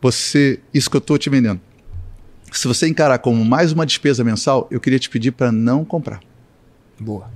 [0.00, 1.60] você, isso que eu estou te vendendo,
[2.52, 6.20] se você encarar como mais uma despesa mensal, eu queria te pedir para não comprar.
[6.98, 7.30] Boa.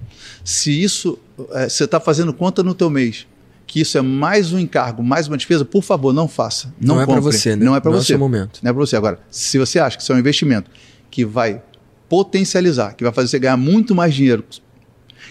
[0.45, 1.19] Se isso,
[1.51, 3.27] é, você está fazendo conta no teu mês,
[3.67, 6.75] que isso é mais um encargo, mais uma despesa, por favor, não faça.
[6.81, 7.65] Não, não é para você, né?
[7.65, 8.15] Não é para você.
[8.15, 8.61] É momento.
[8.63, 8.97] Não é para você.
[8.97, 10.71] Agora, se você acha que isso é um investimento
[11.11, 11.63] que vai
[12.09, 14.45] potencializar, que vai fazer você ganhar muito mais dinheiro,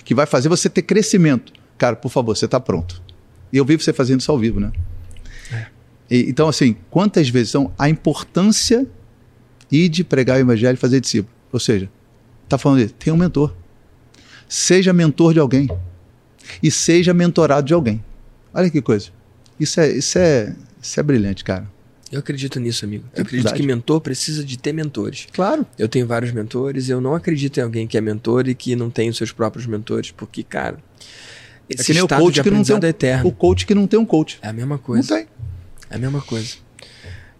[0.03, 3.01] que vai fazer você ter crescimento, cara, por favor, você está pronto.
[3.51, 4.71] E eu vi você fazendo isso ao vivo, né?
[6.11, 6.15] É.
[6.15, 7.49] E, então, assim, quantas vezes?
[7.49, 8.85] Então, a importância
[9.71, 11.33] e de pregar o evangelho e fazer discípulo.
[11.51, 11.89] Ou seja,
[12.43, 13.53] está falando de tem um mentor.
[14.47, 15.69] Seja mentor de alguém.
[16.61, 18.03] E seja mentorado de alguém.
[18.53, 19.09] Olha que coisa.
[19.59, 21.65] Isso é, isso é, isso é brilhante, cara.
[22.11, 23.05] Eu acredito nisso, amigo.
[23.13, 23.61] Eu É acredito verdade.
[23.61, 25.27] que mentor precisa de ter mentores.
[25.31, 25.65] Claro.
[25.79, 28.89] Eu tenho vários mentores, eu não acredito em alguém que é mentor e que não
[28.89, 30.77] tem os seus próprios mentores, porque, cara,
[31.69, 33.29] É esse que nem o coach de que não tem um, é eterno.
[33.29, 34.39] o coach que não tem um coach.
[34.41, 35.15] É a mesma Não coisa.
[35.15, 35.27] tem.
[35.91, 36.55] É a mesma coisa.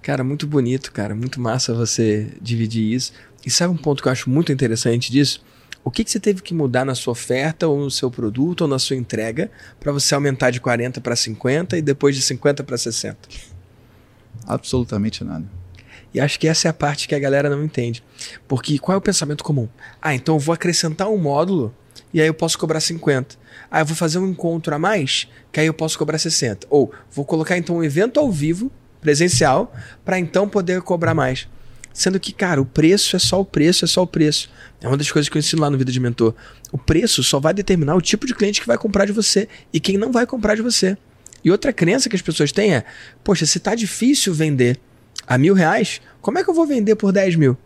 [0.02, 1.16] Cara, muito bonito, cara.
[1.16, 3.14] Muito massa você dividir isso.
[3.46, 5.44] E sabe um ponto que eu acho muito interessante disso?
[5.84, 8.68] O que, que você teve que mudar na sua oferta, ou no seu produto, ou
[8.68, 9.50] na sua entrega,
[9.80, 13.18] para você aumentar de 40 para 50 e depois de 50 para 60?
[14.46, 15.46] Absolutamente nada.
[16.14, 18.04] E acho que essa é a parte que a galera não entende.
[18.48, 19.68] Porque qual é o pensamento comum?
[20.02, 21.74] Ah, então eu vou acrescentar um módulo
[22.14, 23.38] e aí eu posso cobrar 50.
[23.72, 26.68] Ah, eu vou fazer um encontro a mais, que aí eu posso cobrar 60.
[26.70, 28.70] Ou vou colocar então um evento ao vivo,
[29.00, 31.48] presencial, para então poder cobrar mais.
[31.94, 34.50] Sendo que, cara, o preço é só o preço, é só o preço.
[34.82, 36.34] É uma das coisas que eu ensino lá no Vida de Mentor.
[36.72, 39.80] O preço só vai determinar o tipo de cliente que vai comprar de você e
[39.80, 40.98] quem não vai comprar de você.
[41.44, 42.84] E outra crença que as pessoas têm é:
[43.24, 44.80] poxa, se tá difícil vender
[45.28, 47.58] a mil reais, como é que eu vou vender por 10 mil?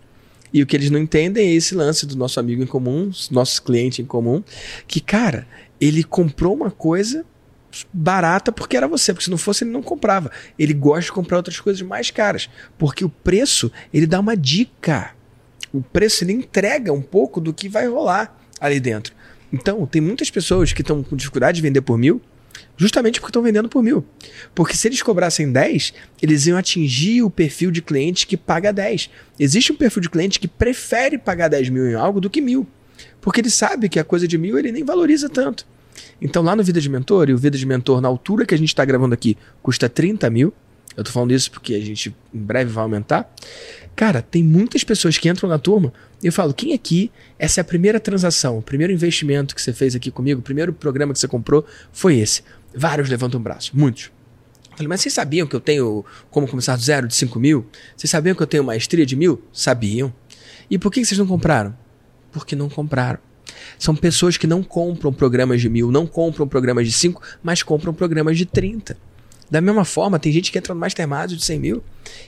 [0.53, 3.62] E o que eles não entendem é esse lance do nosso amigo em comum, nosso
[3.62, 4.41] cliente em comum,
[4.88, 5.45] que, cara,
[5.80, 7.26] ele comprou uma coisa
[7.92, 10.32] barata porque era você, porque se não fosse ele não comprava.
[10.58, 15.12] Ele gosta de comprar outras coisas mais caras, porque o preço, ele dá uma dica.
[15.74, 19.14] O preço ele entrega um pouco do que vai rolar ali dentro.
[19.52, 22.22] Então, tem muitas pessoas que estão com dificuldade de vender por mil,
[22.78, 24.06] justamente porque estão vendendo por mil.
[24.54, 29.10] Porque se eles cobrassem 10, eles iam atingir o perfil de cliente que paga 10.
[29.40, 32.68] Existe um perfil de cliente que prefere pagar 10 mil em algo do que mil.
[33.26, 35.66] Porque ele sabe que a coisa de mil ele nem valoriza tanto.
[36.22, 38.58] Então lá no Vida de Mentor, e o Vida de Mentor, na altura que a
[38.58, 40.54] gente está gravando aqui, custa 30 mil.
[40.96, 43.28] Eu tô falando isso porque a gente em breve vai aumentar.
[43.96, 47.62] Cara, tem muitas pessoas que entram na turma e eu falo, quem aqui, essa é
[47.62, 51.18] a primeira transação, o primeiro investimento que você fez aqui comigo, o primeiro programa que
[51.18, 52.44] você comprou foi esse.
[52.76, 54.12] Vários levantam o braço, muitos.
[54.70, 57.66] Eu falei, mas vocês sabiam que eu tenho como começar do zero de 5 mil?
[57.98, 59.42] Vocês sabiam que eu tenho maestria de mil?
[59.52, 60.14] Sabiam.
[60.70, 61.76] E por que vocês não compraram?
[62.36, 63.18] Porque não compraram.
[63.80, 67.94] São pessoas que não compram programas de mil, não compram programas de 5, mas compram
[67.94, 68.98] programas de 30.
[69.50, 71.84] Da mesma forma, tem gente que entra no Mastermind de 100 mil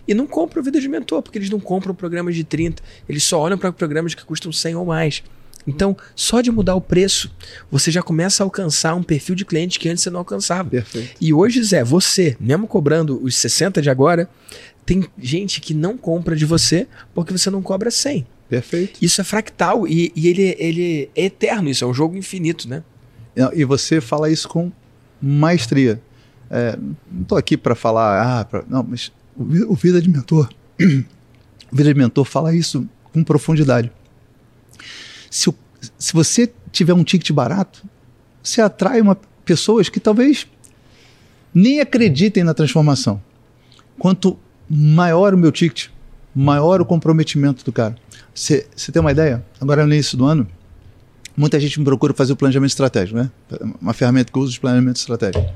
[0.07, 2.81] e não compra o Vida de Mentor, porque eles não compram programas de 30.
[3.09, 5.23] Eles só olham para programas que custam 100 ou mais.
[5.67, 7.29] Então, só de mudar o preço,
[7.69, 10.69] você já começa a alcançar um perfil de cliente que antes você não alcançava.
[10.69, 11.17] Perfeito.
[11.19, 14.29] E hoje, Zé, você, mesmo cobrando os 60 de agora,
[14.85, 18.25] tem gente que não compra de você porque você não cobra 100.
[18.49, 18.99] Perfeito.
[19.03, 22.83] Isso é fractal e, e ele, ele é eterno, isso é um jogo infinito, né?
[23.53, 24.71] E você fala isso com
[25.21, 26.01] maestria.
[26.49, 26.77] É,
[27.11, 30.49] não estou aqui para falar, ah, pra- não, mas o, o Vida de Mentor,
[31.71, 33.91] O Vida de Mentor fala isso com profundidade.
[35.29, 35.53] Se,
[35.97, 37.83] se você tiver um ticket barato,
[38.41, 40.47] você atrai uma, pessoas que talvez
[41.53, 43.21] nem acreditem na transformação.
[43.99, 44.39] Quanto
[44.69, 45.89] maior o meu ticket,
[46.37, 47.95] maior o comprometimento do cara.
[48.31, 48.63] Você
[48.93, 49.43] tem uma ideia?
[49.59, 50.47] Agora no início do ano,
[51.35, 53.31] muita gente me procura fazer o planejamento estratégico, né?
[53.81, 55.51] Uma ferramenta que usa de planejamento estratégico.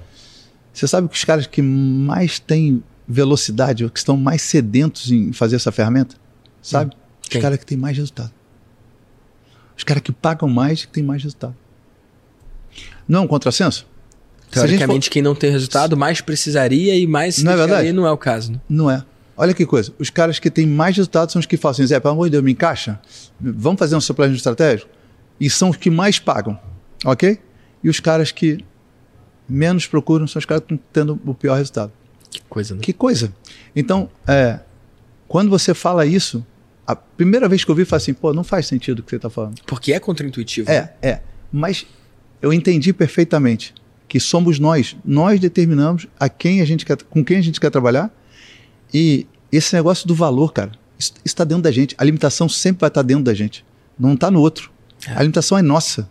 [0.73, 5.57] Você sabe que os caras que mais têm velocidade, que estão mais sedentos em fazer
[5.57, 6.15] essa ferramenta,
[6.63, 6.95] sabe?
[7.21, 7.37] Quem?
[7.37, 8.31] Os caras que têm mais resultado.
[9.77, 11.55] Os caras que pagam mais e que têm mais resultado.
[13.07, 13.85] Não é um contrassenso?
[14.49, 15.13] Teoricamente, for...
[15.13, 17.93] quem não tem resultado mais precisaria e mais não é verdade?
[17.93, 18.53] não é o caso.
[18.53, 18.61] Né?
[18.67, 19.05] Não é.
[19.41, 19.91] Olha que coisa.
[19.97, 22.33] Os caras que têm mais resultados são os que falam assim, Zé, pelo amor de
[22.33, 23.01] Deus, me encaixa.
[23.39, 24.87] Vamos fazer um seu plano estratégico?
[25.39, 26.59] E são os que mais pagam,
[27.03, 27.39] ok?
[27.83, 28.63] E os caras que
[29.49, 31.91] menos procuram são os caras que estão tendo o pior resultado.
[32.29, 32.81] Que coisa, né?
[32.83, 33.33] Que coisa.
[33.75, 34.59] Então, é,
[35.27, 36.45] quando você fala isso,
[36.85, 39.15] a primeira vez que eu vi, falei assim, pô, não faz sentido o que você
[39.15, 39.59] está falando.
[39.65, 40.69] Porque é contraintuitivo.
[40.69, 40.89] É, né?
[41.01, 41.19] é.
[41.51, 41.87] Mas
[42.43, 43.73] eu entendi perfeitamente
[44.07, 44.95] que somos nós.
[45.03, 48.11] Nós determinamos a quem a gente quer, com quem a gente quer trabalhar.
[48.93, 51.95] E esse negócio do valor, cara, isso está dentro da gente.
[51.97, 53.65] A limitação sempre vai estar dentro da gente.
[53.99, 54.71] Não está no outro.
[55.07, 55.13] É.
[55.13, 56.09] A limitação é nossa.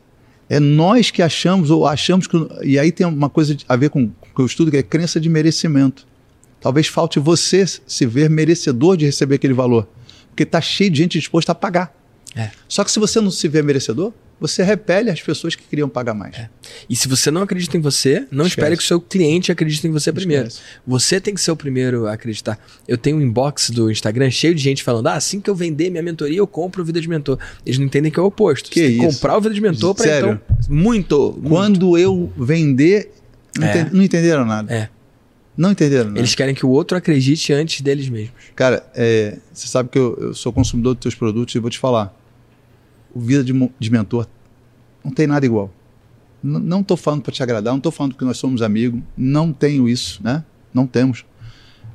[0.48, 2.36] É nós que achamos, ou achamos que.
[2.64, 5.20] E aí tem uma coisa a ver com o que eu estudo, que é crença
[5.20, 6.06] de merecimento.
[6.60, 9.88] Talvez falte você se ver merecedor de receber aquele valor.
[10.28, 11.94] Porque está cheio de gente disposta a pagar.
[12.34, 12.50] É.
[12.68, 16.14] Só que se você não se vê merecedor, você repele as pessoas que queriam pagar
[16.14, 16.34] mais.
[16.34, 16.48] É.
[16.88, 18.48] E se você não acredita em você, não Esquece.
[18.48, 20.48] espere que o seu cliente acredite em você primeiro.
[20.48, 20.64] Esquece.
[20.86, 22.58] Você tem que ser o primeiro a acreditar.
[22.88, 25.90] Eu tenho um inbox do Instagram cheio de gente falando: ah, assim que eu vender
[25.90, 27.38] minha mentoria, eu compro o Vida de Mentor.
[27.64, 28.70] Eles não entendem que é o oposto.
[28.70, 29.14] Que você isso?
[29.14, 30.40] comprar o Vida de Mentor para então.
[30.68, 31.48] Muito, muito.
[31.48, 33.12] Quando eu vender,
[33.58, 33.90] não, é.
[33.92, 34.72] não entenderam nada.
[34.72, 34.88] É.
[35.56, 36.18] Não entenderam nada.
[36.18, 38.32] Eles querem que o outro acredite antes deles mesmos.
[38.54, 41.78] Cara, é, você sabe que eu, eu, sou consumidor dos teus produtos e vou te
[41.78, 42.14] falar.
[43.14, 44.26] O Vida de, de Mentor
[45.04, 45.70] não tem nada igual.
[46.42, 49.52] N não estou falando para te agradar, não estou falando que nós somos amigos, não
[49.52, 50.44] tenho isso, né?
[50.72, 51.24] Não temos.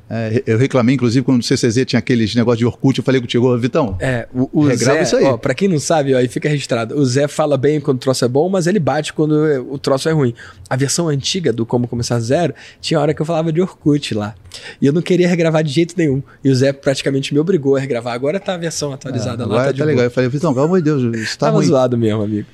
[0.08, 3.58] É, eu reclamei, inclusive, quando o CCZ tinha aqueles negócios de Orkut, eu falei contigo,
[3.58, 5.24] Vitão, é, o, o Zé, isso aí.
[5.24, 8.00] Ó, pra quem não sabe, ó, aí fica registrado, o Zé fala bem quando o
[8.00, 9.34] troço é bom, mas ele bate quando
[9.68, 10.36] o troço é ruim.
[10.70, 14.36] A versão antiga do Como Começar Zero, tinha hora que eu falava de Orkut lá.
[14.80, 16.22] E eu não queria regravar de jeito nenhum.
[16.44, 18.14] E o Zé praticamente me obrigou a regravar.
[18.14, 19.56] Agora tá a versão atualizada ah, lá.
[19.56, 20.04] Agora tá, tá legal.
[20.06, 21.68] Eu falei, Vitão, pelo amor de Deus, isso tá Tava ruim.
[21.68, 22.48] zoado mesmo, amigo.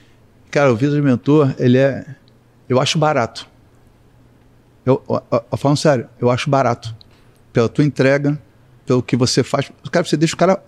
[0.50, 2.06] Cara, o Vida de Mentor, ele é.
[2.68, 3.46] Eu acho barato.
[4.86, 5.22] Eu, eu,
[5.52, 6.96] eu, falando sério, eu acho barato.
[7.54, 8.40] Pela tua entrega,
[8.86, 9.72] pelo que você faz.
[9.92, 10.64] Cara, você deixa o cara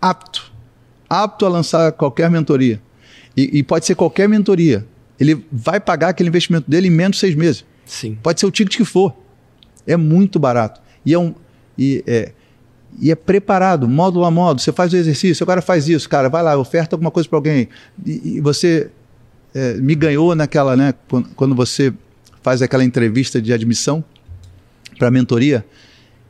[0.00, 0.52] apto.
[1.08, 2.80] Apto a lançar qualquer mentoria.
[3.36, 4.86] E, e pode ser qualquer mentoria.
[5.18, 7.64] Ele vai pagar aquele investimento dele em menos de seis meses.
[7.84, 8.18] Sim.
[8.22, 9.14] Pode ser o ticket que for.
[9.86, 10.80] É muito barato.
[11.04, 11.34] E é um.
[11.76, 12.32] E é,
[13.00, 14.60] e é preparado, módulo a módulo.
[14.60, 17.38] Você faz o exercício, o cara faz isso, cara, vai lá, oferta alguma coisa para
[17.38, 17.68] alguém.
[18.04, 18.90] E, e, você
[19.54, 20.94] é, me ganhou naquela, né?
[21.34, 21.92] Quando você
[22.42, 24.04] faz aquela entrevista de admissão
[24.98, 25.64] para a mentoria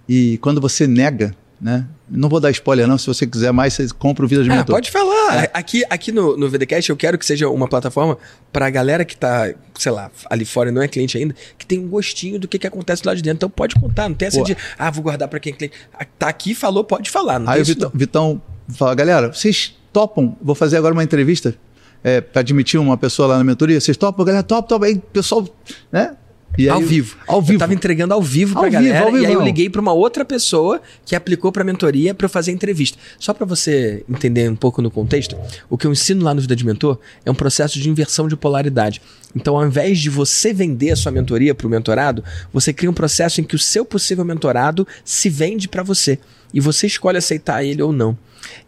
[0.09, 1.87] e quando você nega, né?
[2.11, 2.99] Não vou dar spoiler, não.
[2.99, 4.75] Se você quiser mais, você compra o Vida de é, Mentor.
[4.75, 5.45] Pode falar.
[5.45, 5.51] É.
[5.55, 8.19] Aqui, aqui no, no VDCast eu quero que seja uma plataforma
[8.53, 11.65] para a galera que está, sei lá, ali fora e não é cliente ainda, que
[11.65, 13.37] tem um gostinho do que, que acontece lá de dentro.
[13.37, 14.09] Então pode contar.
[14.09, 14.45] Não tem essa Pô.
[14.45, 15.75] de, ah, vou guardar para quem é cliente.
[15.99, 17.39] Ah, tá aqui, falou, pode falar.
[17.39, 20.37] Não Aí o Vitão, Vitão fala, galera, vocês topam?
[20.43, 21.57] Vou fazer agora uma entrevista
[22.03, 24.25] é, para admitir uma pessoa lá na mentoria, vocês topam?
[24.27, 24.85] Galera, top, top.
[24.85, 25.49] Aí o pessoal,
[25.91, 26.15] né?
[26.57, 27.17] E ao vivo.
[27.27, 27.55] Ao vivo.
[27.55, 29.07] Eu tava entregando ao vivo pra ao galera.
[29.07, 32.29] Vivo, e aí eu liguei para uma outra pessoa que aplicou pra mentoria para eu
[32.29, 32.99] fazer a entrevista.
[33.19, 35.37] Só para você entender um pouco no contexto,
[35.69, 38.37] o que eu ensino lá no Vida de Mentor é um processo de inversão de
[38.37, 39.03] polaridade.
[39.35, 42.95] Então, ao invés de você vender a sua mentoria para o mentorado, você cria um
[42.95, 46.19] processo em que o seu possível mentorado se vende para você.
[46.53, 48.17] E você escolhe aceitar ele ou não.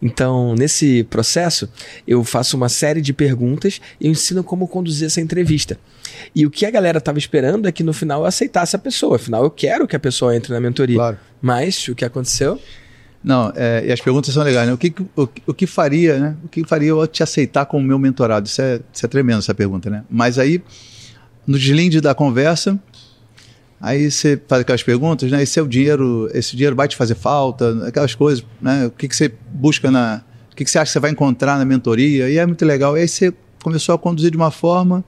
[0.01, 1.69] Então, nesse processo,
[2.07, 5.77] eu faço uma série de perguntas e eu ensino como conduzir essa entrevista.
[6.35, 9.15] E o que a galera estava esperando é que no final eu aceitasse a pessoa.
[9.15, 10.97] Afinal, eu quero que a pessoa entre na mentoria.
[10.97, 11.17] Claro.
[11.41, 12.59] Mas o que aconteceu?
[13.23, 14.73] Não, é, e as perguntas são legais, né?
[14.73, 16.37] O que, o, o, que faria, né?
[16.43, 18.47] O que faria eu te aceitar como meu mentorado?
[18.47, 20.03] Isso é, isso é tremendo, essa pergunta, né?
[20.09, 20.61] Mas aí,
[21.45, 22.79] no deslinde da conversa,
[23.79, 25.43] aí você faz aquelas perguntas, né?
[25.43, 28.87] Esse é o dinheiro, esse dinheiro vai te fazer falta, aquelas coisas, né?
[28.87, 30.23] O que, que você busca na...
[30.51, 32.29] O que, que você acha que você vai encontrar na mentoria?
[32.29, 32.97] E é muito legal.
[32.97, 35.03] E aí você começou a conduzir de uma forma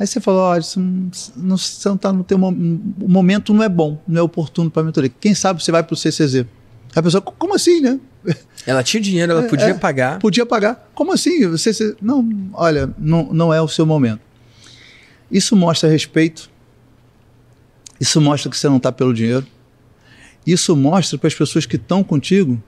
[0.00, 3.68] Aí você falou, olha, isso não, você não está no teu o momento não é
[3.68, 5.12] bom, não é oportuno para a mentoria.
[5.20, 6.46] Quem sabe você vai para o CCZ?
[6.96, 8.00] A pessoa, como assim, né?
[8.66, 10.18] Ela tinha dinheiro, ela é, podia é, pagar.
[10.18, 10.90] Podia pagar.
[10.94, 11.46] Como assim?
[11.48, 14.20] Você, não, olha, não, não é o seu momento.
[15.30, 16.50] Isso mostra respeito.
[18.00, 19.46] Isso mostra que você não está pelo dinheiro.
[20.46, 22.60] Isso mostra para as pessoas que estão contigo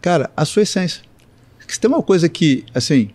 [0.00, 1.02] Cara, a sua essência.
[1.68, 3.10] Se tem uma coisa que, assim,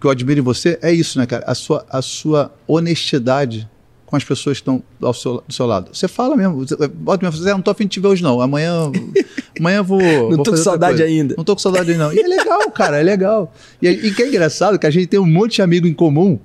[0.00, 1.44] que eu admiro em você, é isso, né, cara?
[1.46, 3.68] A sua, a sua honestidade
[4.06, 5.90] com as pessoas que estão ao seu, do seu lado.
[5.92, 6.64] Você fala mesmo,
[6.94, 8.90] bota mesmo, você não tô afim de te ver hoje não, amanhã,
[9.58, 10.00] amanhã vou...
[10.00, 11.34] não vou tô com saudade ainda.
[11.36, 12.12] Não tô com saudade ainda não.
[12.12, 13.52] E é legal, cara, é legal.
[13.82, 16.38] E, e que é engraçado que a gente tem um monte de amigo em comum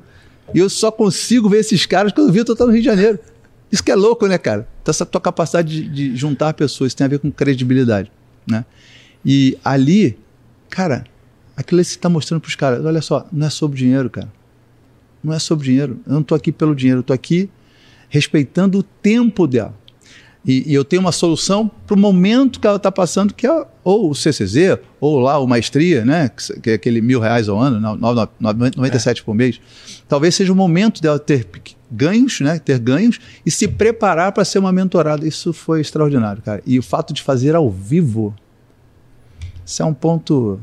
[0.54, 2.86] e eu só consigo ver esses caras quando eu vi eu tô no Rio de
[2.86, 3.20] Janeiro.
[3.72, 4.68] Isso que é louco, né, cara?
[4.82, 8.12] Então, essa tua capacidade de, de juntar pessoas tem a ver com credibilidade,
[8.46, 8.66] né?
[9.26, 10.18] E ali,
[10.70, 11.06] cara,
[11.56, 14.32] aquilo que você está mostrando para os caras, olha só, não é sobre dinheiro, cara.
[15.24, 16.00] Não é sobre dinheiro.
[16.06, 17.50] Eu não estou aqui pelo dinheiro, eu estou aqui
[18.10, 19.80] respeitando o tempo dela.
[20.44, 23.68] E, e eu tenho uma solução para o momento que ela está passando, que é
[23.84, 26.30] ou o CCZ, ou lá o Maestria, né?
[26.30, 27.80] Que, que é aquele mil reais ao ano,
[28.40, 29.24] 97 é.
[29.24, 29.62] por mês.
[30.08, 31.46] Talvez seja o momento dela ter
[31.92, 32.58] ganhos, né?
[32.58, 35.28] Ter ganhos e se preparar para ser uma mentorada.
[35.28, 36.62] Isso foi extraordinário, cara.
[36.66, 38.34] E o fato de fazer ao vivo,
[39.66, 40.60] isso é um ponto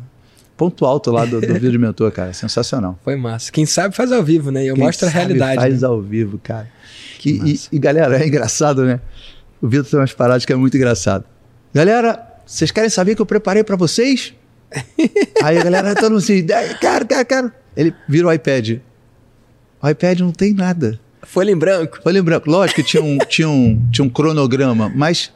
[0.56, 2.32] ponto alto lá do, do vídeo mentor, cara.
[2.32, 2.98] Sensacional.
[3.04, 3.52] Foi massa.
[3.52, 4.64] Quem sabe faz ao vivo, né?
[4.64, 5.54] E eu Quem mostro a realidade.
[5.54, 5.88] Faz né?
[5.88, 6.68] ao vivo, cara.
[7.18, 9.00] Que e, e, galera, é engraçado, né?
[9.60, 11.24] O Vitor tem umas paradas que é muito engraçado.
[11.72, 14.34] Galera, vocês querem saber que eu preparei para vocês?
[15.42, 16.44] Aí a galera tá no assim,
[16.80, 17.54] cara, cara, cara.
[17.76, 18.78] Ele vira o iPad.
[19.82, 20.98] O iPad não tem nada.
[21.28, 22.00] Folha em branco.
[22.02, 22.50] Folha em branco.
[22.50, 25.30] Lógico que tinha um, tinha um, tinha um cronograma, mas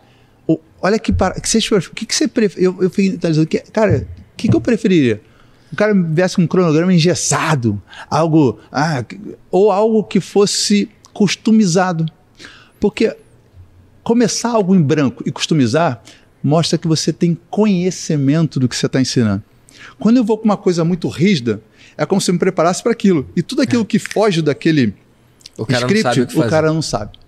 [0.49, 2.65] o, olha que, para, que vocês, o que, que você prefere?
[2.65, 5.21] Eu, eu fiquei dizendo, que, cara, o que, que eu preferiria?
[5.71, 7.81] O cara viesse com um cronograma engessado,
[8.11, 9.05] algo, ah,
[9.51, 12.07] ou algo que fosse customizado.
[12.81, 13.15] Porque
[14.03, 16.03] começar algo em branco e customizar
[16.43, 19.43] mostra que você tem conhecimento do que você está ensinando.
[19.99, 21.63] Quando eu vou com uma coisa muito rígida,
[21.99, 23.29] é como se eu me preparasse para aquilo.
[23.37, 23.87] E tudo aquilo é.
[23.87, 24.95] que foge daquele
[25.59, 27.19] o script, o, o cara não sabe.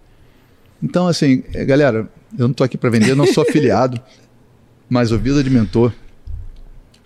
[0.82, 2.08] Então, assim, é, galera,
[2.38, 4.00] eu não estou aqui para vender, eu não sou afiliado,
[4.88, 5.92] mas o Vida de Mentor,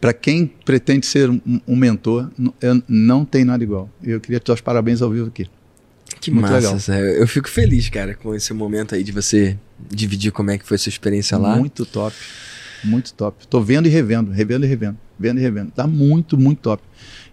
[0.01, 3.91] para quem pretende ser um, um mentor, eu, não tem nada igual.
[4.03, 5.49] Eu queria te dar os parabéns ao vivo aqui.
[6.21, 7.14] Que Muito massa, legal.
[7.14, 9.57] Eu fico feliz, cara, com esse momento aí de você
[9.91, 11.57] dividir como é que foi a sua experiência lá.
[11.57, 12.14] Muito top.
[12.83, 13.47] Muito top.
[13.47, 15.71] Tô vendo e revendo, revendo e revendo, vendo e revendo.
[15.71, 16.83] Tá muito, muito top.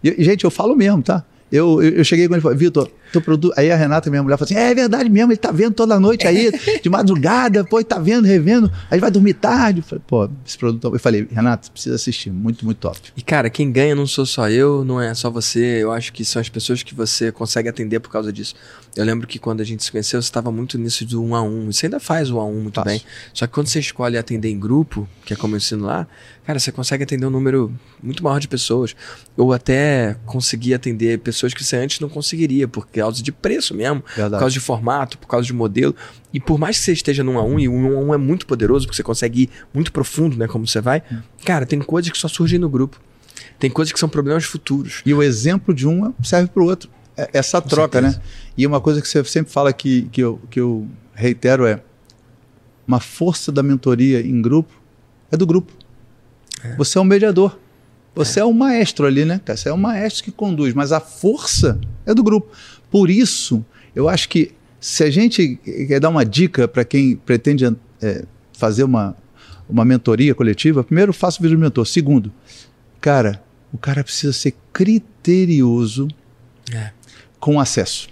[0.03, 1.23] E, gente, eu falo mesmo, tá?
[1.51, 3.53] Eu, eu, eu cheguei com ele e falei, Vitor, teu produto.
[3.57, 5.99] Aí a Renata, minha mulher, falou assim: é, é verdade mesmo, ele tá vendo toda
[5.99, 6.51] noite aí,
[6.81, 9.79] de madrugada, pô, ele tá vendo, revendo, aí vai dormir tarde.
[9.79, 10.93] Eu falei, pô, esse produto.
[10.93, 12.99] Eu falei, Renata, precisa assistir, muito, muito top.
[13.15, 16.23] E cara, quem ganha não sou só eu, não é só você, eu acho que
[16.25, 18.55] são as pessoas que você consegue atender por causa disso.
[18.95, 21.41] Eu lembro que quando a gente se conheceu, você estava muito nisso do um a
[21.41, 21.65] um.
[21.65, 22.87] Você ainda faz o um a um muito Faço.
[22.87, 23.01] bem.
[23.33, 26.07] Só que quando você escolhe atender em grupo, que é como eu ensino lá,
[26.45, 28.95] cara, você consegue atender um número muito maior de pessoas.
[29.35, 34.03] Ou até conseguir atender pessoas que você antes não conseguiria, por causa de preço mesmo,
[34.07, 34.31] Verdade.
[34.31, 35.95] por causa de formato, por causa de modelo.
[36.33, 38.17] E por mais que você esteja num a um, e o um a um é
[38.17, 40.47] muito poderoso, porque você consegue ir muito profundo, né?
[40.47, 41.19] Como você vai, hum.
[41.45, 42.99] cara, tem coisas que só surgem no grupo.
[43.59, 45.01] Tem coisas que são problemas futuros.
[45.05, 46.89] E o exemplo de um serve para o outro.
[47.17, 48.09] É, essa Com troca, né?
[48.09, 48.29] certeza.
[48.29, 48.53] né?
[48.57, 51.81] E uma coisa que você sempre fala que, que, eu, que eu reitero é
[52.87, 54.73] uma força da mentoria em grupo
[55.31, 55.71] é do grupo.
[56.63, 56.75] É.
[56.75, 57.57] Você é um mediador.
[58.15, 58.43] Você é.
[58.43, 59.39] é um maestro ali, né?
[59.45, 62.49] Você é um maestro que conduz, mas a força é do grupo.
[62.95, 67.65] Por isso, eu acho que se a gente quer dar uma dica para quem pretende
[68.01, 68.23] é,
[68.53, 69.17] fazer uma,
[69.67, 71.85] uma mentoria coletiva, primeiro, faça o vídeo mentor.
[71.85, 72.31] Segundo,
[73.01, 73.43] cara,
[73.73, 76.07] o cara precisa ser criterioso
[76.73, 76.91] é.
[77.37, 78.07] com acesso.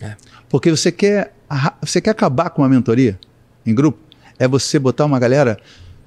[0.00, 0.16] É.
[0.48, 1.36] Porque você quer,
[1.82, 3.20] você quer acabar com uma mentoria
[3.66, 3.98] em grupo,
[4.38, 5.58] é você botar uma galera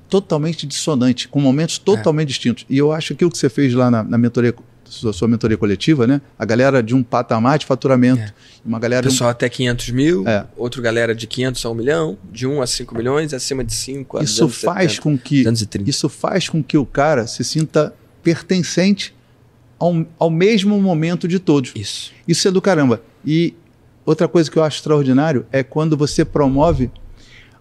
[0.10, 2.32] totalmente dissonante, com momentos totalmente é.
[2.32, 2.66] distintos.
[2.68, 4.56] E eu acho que aquilo que você fez lá na, na mentoria,
[4.86, 6.22] sua, sua, mentoria coletiva, né?
[6.38, 8.34] A galera de um patamar de faturamento, é.
[8.66, 9.04] uma galera...
[9.04, 9.32] Pessoal um...
[9.32, 10.46] até 500 mil, é.
[10.56, 14.18] outro galera de 500 a 1 milhão, de 1 a 5 milhões, acima de 5
[14.18, 15.44] a isso faz com que
[15.86, 19.14] Isso faz com que o cara se sinta pertencente
[19.78, 21.72] ao, ao mesmo momento de todos.
[21.76, 22.12] Isso.
[22.28, 23.02] Isso é do caramba.
[23.26, 23.54] E
[24.06, 26.92] Outra coisa que eu acho extraordinário é quando você promove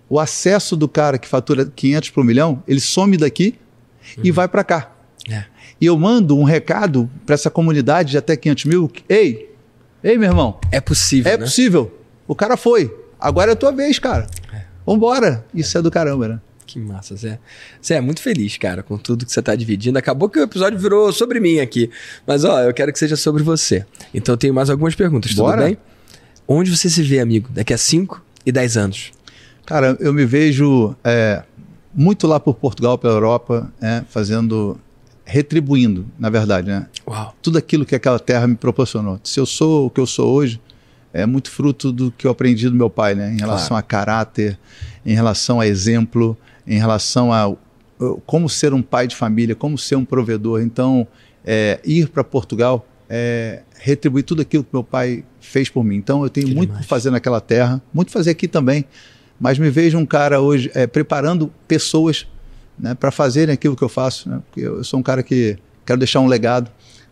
[0.08, 3.54] o acesso do cara que fatura 500 por milhão, ele some daqui
[4.18, 4.24] uhum.
[4.24, 4.93] e vai para cá.
[5.28, 5.44] É.
[5.80, 9.50] E eu mando um recado para essa comunidade de até 500 mil: ei,
[10.02, 10.58] ei, meu irmão.
[10.70, 11.32] É possível.
[11.32, 11.44] É né?
[11.44, 11.92] possível.
[12.26, 12.94] O cara foi.
[13.18, 14.26] Agora é a tua vez, cara.
[14.52, 14.62] É.
[14.86, 15.44] Vambora.
[15.54, 15.80] Isso é.
[15.80, 16.40] é do caramba, né?
[16.66, 17.38] Que massa, Zé.
[17.84, 19.98] Zé, muito feliz, cara, com tudo que você está dividindo.
[19.98, 21.90] Acabou que o episódio virou sobre mim aqui.
[22.26, 23.84] Mas, ó, eu quero que seja sobre você.
[24.12, 25.58] Então, eu tenho mais algumas perguntas, Bora?
[25.58, 25.78] tudo bem?
[26.48, 29.12] Onde você se vê, amigo, daqui a 5 e 10 anos?
[29.64, 31.42] Cara, eu me vejo é,
[31.94, 34.78] muito lá por Portugal, pela Europa, é, fazendo,
[35.24, 36.86] retribuindo, na verdade, né?
[37.08, 37.34] Uau.
[37.42, 39.18] Tudo aquilo que aquela terra me proporcionou.
[39.24, 40.60] Se eu sou o que eu sou hoje,
[41.12, 43.32] é muito fruto do que eu aprendi do meu pai, né?
[43.32, 43.80] Em relação claro.
[43.80, 44.58] a caráter,
[45.06, 47.54] em relação a exemplo, em relação a
[48.26, 50.60] como ser um pai de família, como ser um provedor.
[50.60, 51.06] Então,
[51.44, 55.96] é, ir para Portugal é retribuir tudo aquilo que meu pai fez por mim.
[55.96, 56.86] Então, eu tenho que muito demais.
[56.86, 58.84] fazer naquela terra, muito fazer aqui também.
[59.38, 62.26] Mas me vejo um cara hoje é, preparando pessoas
[62.78, 64.28] né, para fazerem aquilo que eu faço.
[64.28, 64.40] Né?
[64.46, 66.70] Porque eu sou um cara que quero deixar um legado.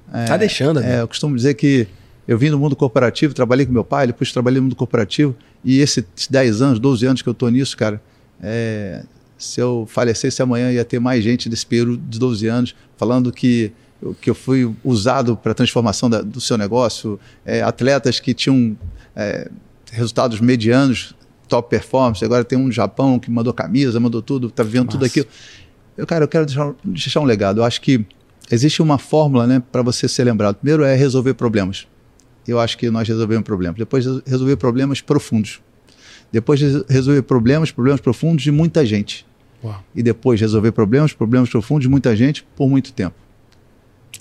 [0.08, 1.00] Está é, deixando, né?
[1.00, 1.86] Eu costumo dizer que
[2.26, 5.34] eu vim do mundo corporativo, trabalhei com meu pai, depois trabalhei no mundo corporativo.
[5.64, 8.00] E esses 10 anos, 12 anos que eu estou nisso, cara,
[8.42, 9.04] é,
[9.38, 13.72] se eu falecesse amanhã, ia ter mais gente desse período de 12 anos falando que,
[14.20, 17.18] que eu fui usado para a transformação da, do seu negócio.
[17.44, 18.76] É, atletas que tinham
[19.16, 19.50] é,
[19.90, 21.14] resultados medianos,
[21.52, 22.24] top performance.
[22.24, 24.96] Agora tem um do Japão que mandou camisa, mandou tudo, está vivendo Nossa.
[24.96, 25.26] tudo aquilo.
[25.98, 27.60] Eu, cara, eu quero deixar, deixar um legado.
[27.60, 28.06] Eu acho que
[28.50, 30.56] existe uma fórmula né, para você ser lembrado.
[30.56, 31.86] Primeiro é resolver problemas.
[32.48, 33.78] Eu acho que nós resolvemos problemas.
[33.78, 35.60] Depois, resolver problemas profundos.
[36.32, 39.26] Depois, resolver problemas, problemas profundos de muita gente.
[39.62, 39.84] Uau.
[39.94, 43.14] E depois resolver problemas, problemas profundos de muita gente por muito tempo.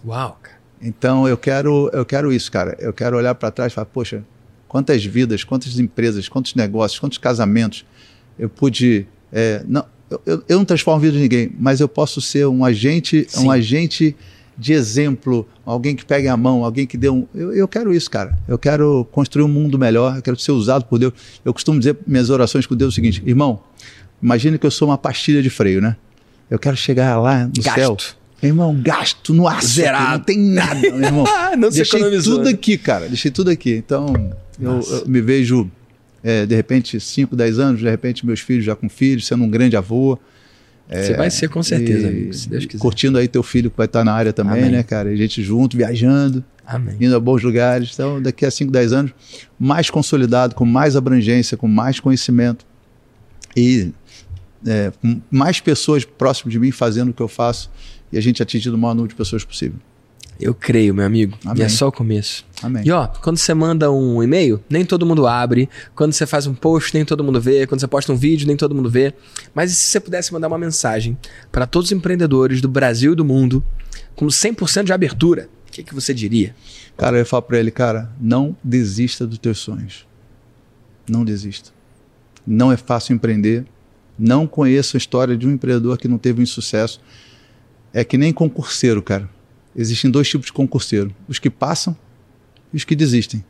[0.06, 0.58] Uau, cara.
[0.82, 2.76] Então eu quero, eu quero isso, cara.
[2.80, 4.24] Eu quero olhar para trás e falar, poxa,
[4.72, 7.86] quantas vidas, quantas empresas, quantos negócios, quantos casamentos
[8.40, 9.06] eu pude.
[9.30, 9.84] É, não,
[10.26, 13.48] eu, eu, não transformo a vida de ninguém, mas eu posso ser um agente, Sim.
[13.48, 14.16] um agente
[14.58, 17.28] de exemplo, alguém que pegue a mão, alguém que dê um.
[17.36, 18.38] Eu, eu quero isso, cara.
[18.48, 21.12] Eu quero construir um mundo melhor, eu quero ser usado por Deus.
[21.44, 23.62] Eu costumo dizer minhas orações com Deus o seguinte: irmão,
[24.24, 25.98] imagine que eu sou uma pastilha de freio, né?
[26.50, 28.04] Eu quero chegar lá no Gasto.
[28.04, 28.22] céu.
[28.42, 29.68] Irmão, gasto no aço.
[29.68, 30.12] Zerado.
[30.14, 31.26] Não tem nada, meu irmão.
[31.58, 32.52] não Deixei tudo né?
[32.52, 33.08] aqui, cara.
[33.08, 33.74] Deixei tudo aqui.
[33.74, 34.14] Então,
[34.62, 35.70] eu, eu, me vejo,
[36.24, 39.50] é, de repente, 5, 10 anos, de repente, meus filhos já com filhos, sendo um
[39.50, 40.18] grande avô.
[40.90, 42.82] Você vai ser com certeza, e, amigo, se Deus quiser.
[42.82, 44.72] Curtindo aí teu filho que vai estar na área também, Amém.
[44.72, 45.10] né, cara?
[45.10, 46.98] A gente junto, viajando, Amém.
[47.00, 47.92] indo a bons lugares.
[47.94, 49.12] Então, daqui a 5, 10 anos,
[49.58, 52.66] mais consolidado, com mais abrangência, com mais conhecimento
[53.56, 53.92] e
[54.68, 57.72] é, com mais pessoas próximas de mim fazendo o que eu faço
[58.12, 59.80] e a gente atingindo o maior número de pessoas possível.
[60.42, 61.38] Eu creio, meu amigo.
[61.46, 61.62] Amém.
[61.62, 62.44] E é só o começo.
[62.64, 62.82] Amém.
[62.84, 65.70] E ó, quando você manda um e-mail, nem todo mundo abre.
[65.94, 67.68] Quando você faz um post, nem todo mundo vê.
[67.68, 69.14] Quando você posta um vídeo, nem todo mundo vê.
[69.54, 71.16] Mas e se você pudesse mandar uma mensagem
[71.52, 73.64] para todos os empreendedores do Brasil e do mundo,
[74.16, 76.56] com 100% de abertura, o que, que você diria?
[76.98, 80.08] Cara, eu ia falar para ele, cara, não desista dos teus sonhos.
[81.08, 81.70] Não desista.
[82.48, 83.64] Não é fácil empreender.
[84.18, 87.00] Não conheço a história de um empreendedor que não teve um sucesso.
[87.94, 89.30] É que nem concurseiro, cara
[89.76, 91.96] Existem dois tipos de concurseiro: os que passam
[92.74, 93.44] e os que desistem.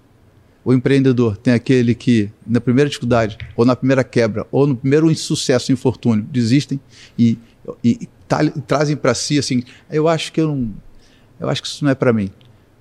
[0.63, 5.09] O empreendedor tem aquele que, na primeira dificuldade, ou na primeira quebra, ou no primeiro
[5.09, 6.79] insucesso, infortúnio, desistem
[7.17, 7.37] e,
[7.83, 8.09] e, e
[8.67, 10.71] trazem para si assim: eu acho que eu não,
[11.39, 12.29] eu acho que isso não é para mim.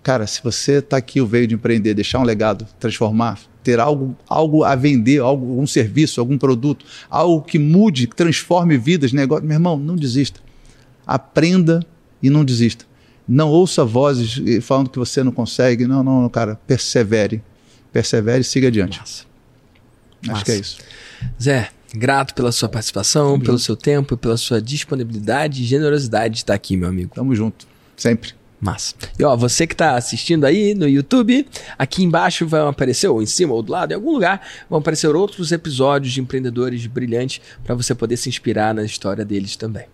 [0.02, 4.16] Cara, se você está aqui, o veio de empreender, deixar um legado, transformar, ter algo,
[4.28, 9.44] algo a vender, algo, algum serviço, algum produto, algo que mude, que transforme vidas, negócio,
[9.44, 10.40] meu irmão, não desista.
[11.06, 11.84] Aprenda
[12.22, 12.86] e não desista.
[13.28, 15.86] Não ouça vozes falando que você não consegue.
[15.86, 16.58] Não, não, cara.
[16.66, 17.42] Persevere.
[17.92, 18.98] Persevere e siga adiante.
[18.98, 19.24] Massa.
[20.22, 20.44] Acho Massa.
[20.44, 20.78] que é isso.
[21.40, 23.64] Zé, grato pela sua participação, Tamo pelo junto.
[23.64, 27.12] seu tempo, pela sua disponibilidade e generosidade de estar aqui, meu amigo.
[27.14, 27.66] Tamo junto.
[27.96, 28.32] Sempre.
[28.60, 28.94] Massa.
[29.18, 31.48] E ó, você que está assistindo aí no YouTube,
[31.78, 35.14] aqui embaixo vai aparecer, ou em cima, ou do lado, em algum lugar, vão aparecer
[35.16, 39.86] outros episódios de empreendedores brilhantes para você poder se inspirar na história deles também.